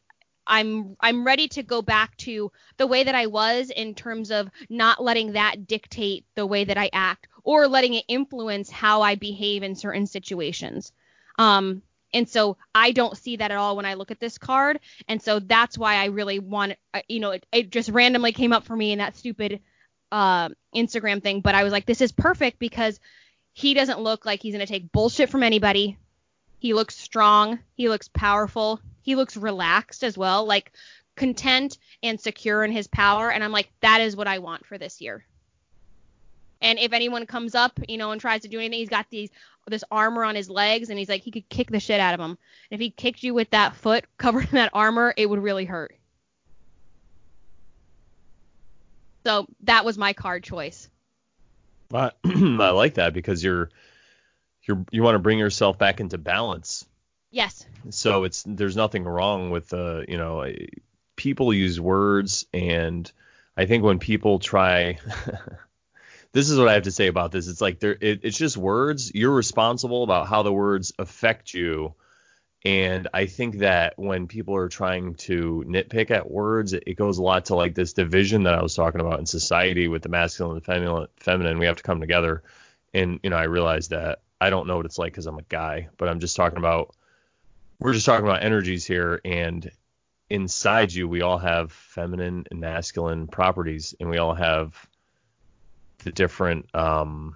[0.45, 4.49] I'm I'm ready to go back to the way that I was in terms of
[4.70, 9.16] not letting that dictate the way that I act or letting it influence how I
[9.16, 10.91] behave in certain situations.
[11.38, 11.82] Um
[12.14, 14.80] and so I don't see that at all when I look at this card.
[15.08, 16.74] And so that's why I really want,
[17.08, 19.62] you know, it, it just randomly came up for me in that stupid
[20.14, 22.99] uh, Instagram thing, but I was like, this is perfect because
[23.51, 25.97] he doesn't look like he's going to take bullshit from anybody.
[26.59, 27.57] He looks strong.
[27.74, 28.80] He looks powerful.
[29.01, 30.72] He looks relaxed as well, like
[31.16, 33.32] content and secure in his power.
[33.32, 35.26] And I'm like, that is what I want for this year.
[36.61, 39.32] And if anyone comes up, you know, and tries to do anything, he's got these
[39.68, 42.20] this armor on his legs, and he's like, he could kick the shit out of
[42.20, 42.38] him.
[42.70, 45.66] And if he kicked you with that foot covered in that armor, it would really
[45.66, 45.95] hurt.
[49.24, 50.90] So that was my card choice.
[51.94, 53.70] I, I like that because you're
[54.64, 56.86] you're you want to bring yourself back into balance.
[57.32, 57.66] Yes.
[57.90, 60.46] So it's there's nothing wrong with uh you know
[61.16, 63.12] people use words and
[63.56, 65.00] I think when people try
[66.32, 67.48] this is what I have to say about this.
[67.48, 69.14] It's like there it, it's just words.
[69.14, 71.94] You're responsible about how the words affect you.
[72.66, 77.24] And I think that when people are trying to nitpick at words, it, goes a
[77.24, 80.55] lot to like this division that I was talking about in society with the masculine
[80.55, 81.07] and feminine.
[81.18, 82.41] Feminine, we have to come together.
[82.93, 85.43] And you know, I realize that I don't know what it's like because I'm a
[85.43, 86.95] guy, but I'm just talking about.
[87.80, 89.70] We're just talking about energies here, and
[90.30, 94.88] inside you, we all have feminine and masculine properties, and we all have
[95.99, 97.36] the different, um,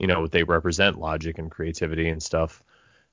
[0.00, 2.62] you know, what they represent, logic and creativity and stuff.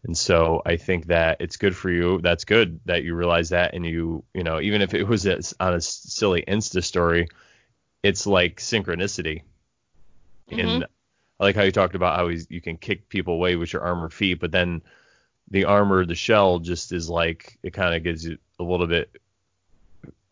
[0.03, 2.19] And so I think that it's good for you.
[2.21, 5.25] That's good that you realize that, and you, you know, even if it was
[5.59, 7.29] on a silly Insta story,
[8.01, 9.43] it's like synchronicity.
[10.51, 10.59] Mm-hmm.
[10.59, 10.83] And
[11.39, 14.13] I like how you talked about how you can kick people away with your armored
[14.13, 14.81] feet, but then
[15.49, 19.09] the armor, the shell, just is like it kind of gives you a little bit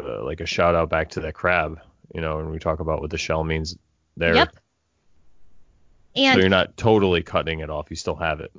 [0.03, 1.79] uh, like a shout out back to that crab,
[2.13, 3.77] you know, when we talk about what the shell means
[4.17, 4.35] there.
[4.35, 4.55] Yep.
[6.17, 7.89] And so you're not totally cutting it off.
[7.89, 8.51] You still have it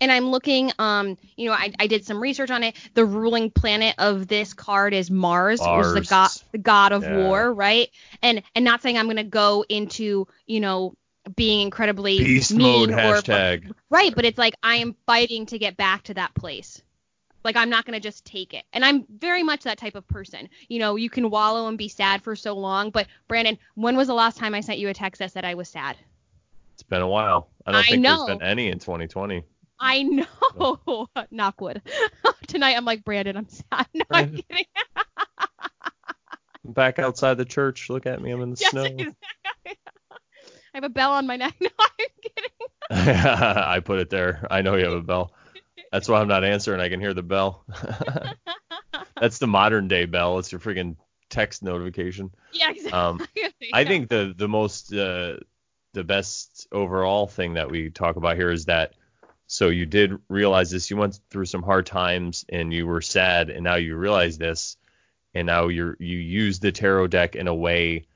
[0.00, 2.76] and I'm looking, um, you know, I, I did some research on it.
[2.94, 5.92] The ruling planet of this card is Mars, Mars.
[5.92, 7.16] which is the god, the god of yeah.
[7.16, 7.90] war, right?
[8.22, 10.94] And and not saying I'm gonna go into, you know,
[11.34, 13.70] being incredibly beast mean mode hashtag.
[13.70, 16.82] Or, right, but it's like I am fighting to get back to that place.
[17.44, 18.64] Like I'm not gonna just take it.
[18.72, 20.48] And I'm very much that type of person.
[20.68, 24.08] You know, you can wallow and be sad for so long, but Brandon, when was
[24.08, 25.96] the last time I sent you a text that said I was sad?
[26.74, 27.48] It's been a while.
[27.66, 28.26] I don't I think know.
[28.26, 29.42] there's been any in 2020.
[29.80, 30.24] I know.
[31.32, 31.80] Knockwood.
[32.46, 33.86] Tonight I'm like, Brandon, I'm sad.
[33.94, 34.04] No.
[34.10, 34.64] I'm kidding.
[36.64, 37.88] Back outside the church.
[37.88, 38.30] Look at me.
[38.30, 38.84] I'm in the yes, snow.
[38.84, 39.14] Exactly.
[39.66, 39.74] I
[40.74, 41.54] have a bell on my neck.
[41.60, 43.24] No, I'm kidding.
[43.24, 44.46] I put it there.
[44.50, 45.32] I know you have a bell.
[45.92, 46.80] That's why I'm not answering.
[46.80, 47.64] I can hear the bell.
[49.20, 50.38] That's the modern day bell.
[50.38, 50.96] It's your freaking
[51.30, 52.30] text notification.
[52.52, 52.92] Yeah, exactly.
[52.92, 53.26] Um,
[53.72, 55.36] I think the the most uh,
[55.94, 58.94] the best overall thing that we talk about here is that
[59.48, 60.90] so you did realize this.
[60.90, 64.76] You went through some hard times and you were sad, and now you realize this,
[65.34, 68.06] and now you're you use the tarot deck in a way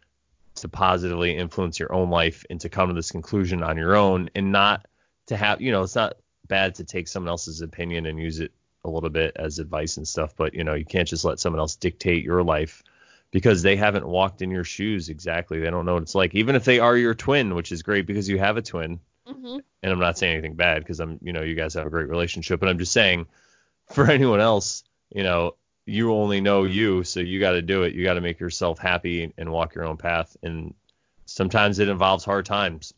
[0.57, 4.29] to positively influence your own life and to come to this conclusion on your own,
[4.35, 4.87] and not
[5.27, 6.19] to have you know it's not
[6.49, 8.53] bad to take someone else's opinion and use it
[8.85, 11.61] a little bit as advice and stuff, but you know you can't just let someone
[11.61, 12.83] else dictate your life
[13.31, 15.61] because they haven't walked in your shoes exactly.
[15.61, 18.07] They don't know what it's like, even if they are your twin, which is great
[18.07, 19.01] because you have a twin
[19.33, 19.59] Mm-hmm.
[19.83, 22.09] And I'm not saying anything bad because I'm, you know, you guys have a great
[22.09, 23.27] relationship, but I'm just saying
[23.91, 27.95] for anyone else, you know, you only know you, so you got to do it.
[27.95, 30.37] You got to make yourself happy and walk your own path.
[30.43, 30.75] And
[31.27, 32.95] sometimes it involves hard times.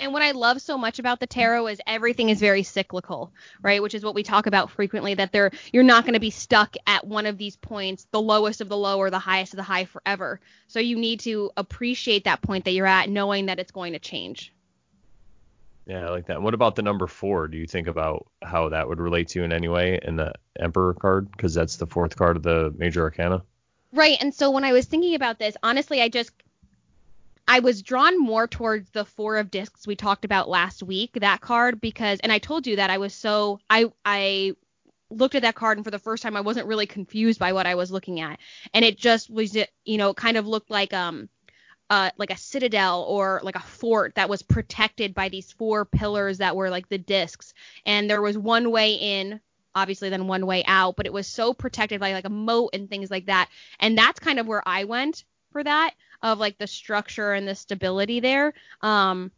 [0.00, 3.82] And what I love so much about the tarot is everything is very cyclical, right?
[3.82, 6.76] Which is what we talk about frequently that they're you're not going to be stuck
[6.86, 9.64] at one of these points, the lowest of the low or the highest of the
[9.64, 10.40] high forever.
[10.68, 13.98] So you need to appreciate that point that you're at knowing that it's going to
[13.98, 14.52] change.
[15.88, 16.42] Yeah, I like that.
[16.42, 17.48] What about the number four?
[17.48, 20.34] Do you think about how that would relate to you in any way in the
[20.60, 21.32] Emperor card?
[21.32, 23.42] Because that's the fourth card of the Major Arcana.
[23.94, 24.18] Right.
[24.20, 26.30] And so when I was thinking about this, honestly, I just
[27.48, 31.40] I was drawn more towards the four of discs we talked about last week, that
[31.40, 34.56] card, because and I told you that I was so I I
[35.08, 37.66] looked at that card and for the first time I wasn't really confused by what
[37.66, 38.38] I was looking at.
[38.74, 41.30] And it just was you know, kind of looked like um
[41.90, 46.38] uh, like a citadel or like a fort that was protected by these four pillars
[46.38, 47.54] that were like the discs.
[47.86, 49.40] And there was one way in,
[49.74, 52.88] obviously, then one way out, but it was so protected by like a moat and
[52.90, 53.48] things like that.
[53.80, 57.54] And that's kind of where I went for that of like the structure and the
[57.54, 58.52] stability there.
[58.82, 59.30] Um,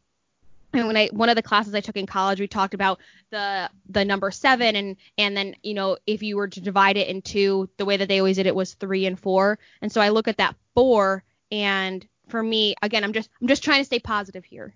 [0.72, 3.68] and when I one of the classes I took in college, we talked about the
[3.88, 7.22] the number seven and and then you know if you were to divide it in
[7.22, 9.58] two, the way that they always did it was three and four.
[9.82, 13.62] And so I look at that four and for me, again, I'm just I'm just
[13.64, 14.74] trying to stay positive here.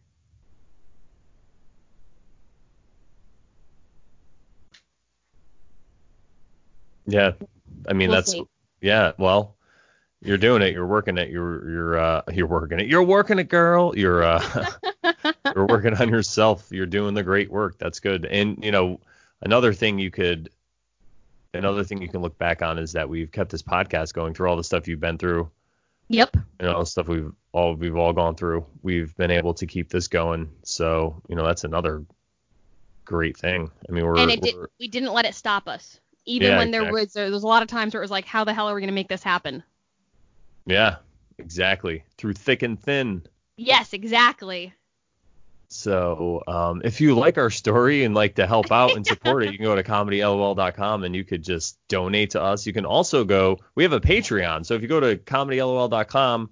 [7.07, 7.32] Yeah,
[7.88, 8.44] I mean we'll that's see.
[8.80, 9.12] yeah.
[9.18, 9.57] Well,
[10.22, 10.72] you're doing it.
[10.72, 11.30] You're working it.
[11.30, 12.86] You're you're uh you're working it.
[12.88, 13.96] You're working it, girl.
[13.96, 14.70] You're uh
[15.55, 16.68] you're working on yourself.
[16.70, 17.78] You're doing the great work.
[17.78, 18.24] That's good.
[18.24, 19.00] And you know,
[19.42, 20.50] another thing you could
[21.52, 24.48] another thing you can look back on is that we've kept this podcast going through
[24.48, 25.50] all the stuff you've been through
[26.09, 26.36] Yep.
[26.61, 28.66] You know, stuff we've all we've all gone through.
[28.82, 30.50] We've been able to keep this going.
[30.62, 32.05] So, you know, that's another
[33.05, 33.70] great thing.
[33.88, 36.00] I mean, we're and it did, we didn't let it stop us.
[36.26, 37.00] Even yeah, when there exactly.
[37.00, 38.74] was there was a lot of times where it was like, how the hell are
[38.74, 39.62] we going to make this happen?
[40.66, 40.96] Yeah,
[41.38, 42.05] exactly.
[42.16, 43.22] Through thick and thin.
[43.57, 44.72] Yes, exactly.
[45.75, 49.51] So um, if you like our story and like to help out and support it,
[49.51, 52.64] you can go to comedylol.com and you could just donate to us.
[52.64, 53.59] You can also go.
[53.75, 56.51] We have a Patreon, so if you go to comedylol.com,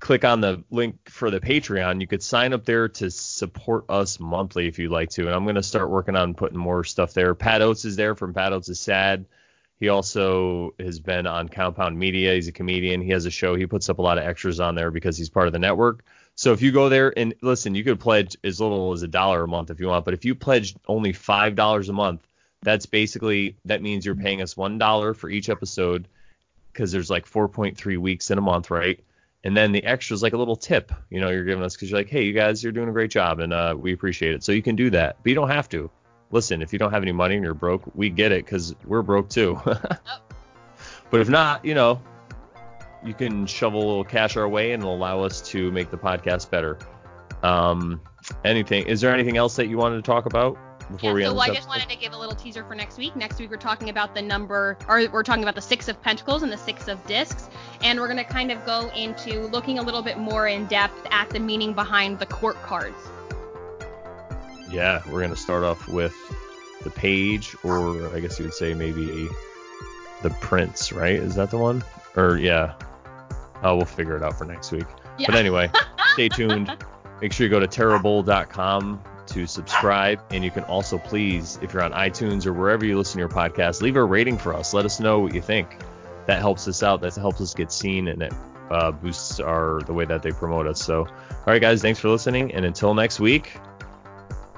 [0.00, 4.20] click on the link for the Patreon, you could sign up there to support us
[4.20, 5.26] monthly if you'd like to.
[5.26, 7.34] And I'm gonna start working on putting more stuff there.
[7.34, 9.24] Pat Oates is there from Pat Oates is Sad.
[9.78, 12.34] He also has been on Compound Media.
[12.34, 13.00] He's a comedian.
[13.00, 13.54] He has a show.
[13.54, 16.04] He puts up a lot of extras on there because he's part of the network.
[16.40, 19.42] So if you go there and listen, you could pledge as little as a dollar
[19.42, 22.26] a month if you want, but if you pledge only five dollars a month,
[22.62, 26.08] that's basically that means you're paying us one dollar for each episode
[26.72, 28.98] because there's like 4.3 weeks in a month, right?
[29.44, 31.90] And then the extra is like a little tip, you know, you're giving us because
[31.90, 34.42] you're like, hey, you guys, you're doing a great job and uh, we appreciate it.
[34.42, 35.90] So you can do that, but you don't have to.
[36.30, 39.02] Listen, if you don't have any money and you're broke, we get it because we're
[39.02, 39.60] broke too.
[41.10, 42.00] but if not, you know,
[43.04, 46.50] you can shovel a little cash our way and allow us to make the podcast
[46.50, 46.78] better.
[47.42, 48.00] Um,
[48.44, 48.86] anything?
[48.86, 50.58] Is there anything else that you wanted to talk about
[50.90, 52.98] before yeah, we so end I just wanted to give a little teaser for next
[52.98, 53.14] week.
[53.16, 56.42] Next week we're talking about the number, or we're talking about the six of pentacles
[56.42, 57.48] and the six of discs,
[57.82, 61.30] and we're gonna kind of go into looking a little bit more in depth at
[61.30, 62.98] the meaning behind the court cards.
[64.70, 66.14] Yeah, we're gonna start off with
[66.82, 69.28] the page, or I guess you would say maybe
[70.22, 71.14] the prince, right?
[71.14, 71.84] Is that the one?
[72.16, 72.74] Or yeah.
[73.62, 74.86] Oh, we'll figure it out for next week.
[75.18, 75.26] Yeah.
[75.28, 75.70] But anyway,
[76.14, 76.76] stay tuned.
[77.20, 81.82] Make sure you go to terrible.com to subscribe, and you can also please, if you're
[81.82, 84.74] on iTunes or wherever you listen to your podcast, leave a rating for us.
[84.74, 85.76] Let us know what you think.
[86.26, 87.00] That helps us out.
[87.02, 88.32] That helps us get seen, and it
[88.70, 90.82] uh, boosts our the way that they promote us.
[90.82, 93.52] So, all right, guys, thanks for listening, and until next week,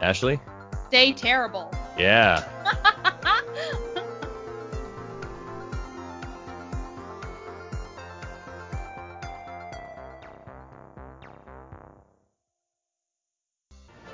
[0.00, 0.40] Ashley.
[0.88, 1.72] Stay terrible.
[1.98, 2.44] Yeah.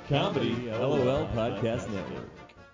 [0.09, 2.38] Comedy LOL Podcast Network.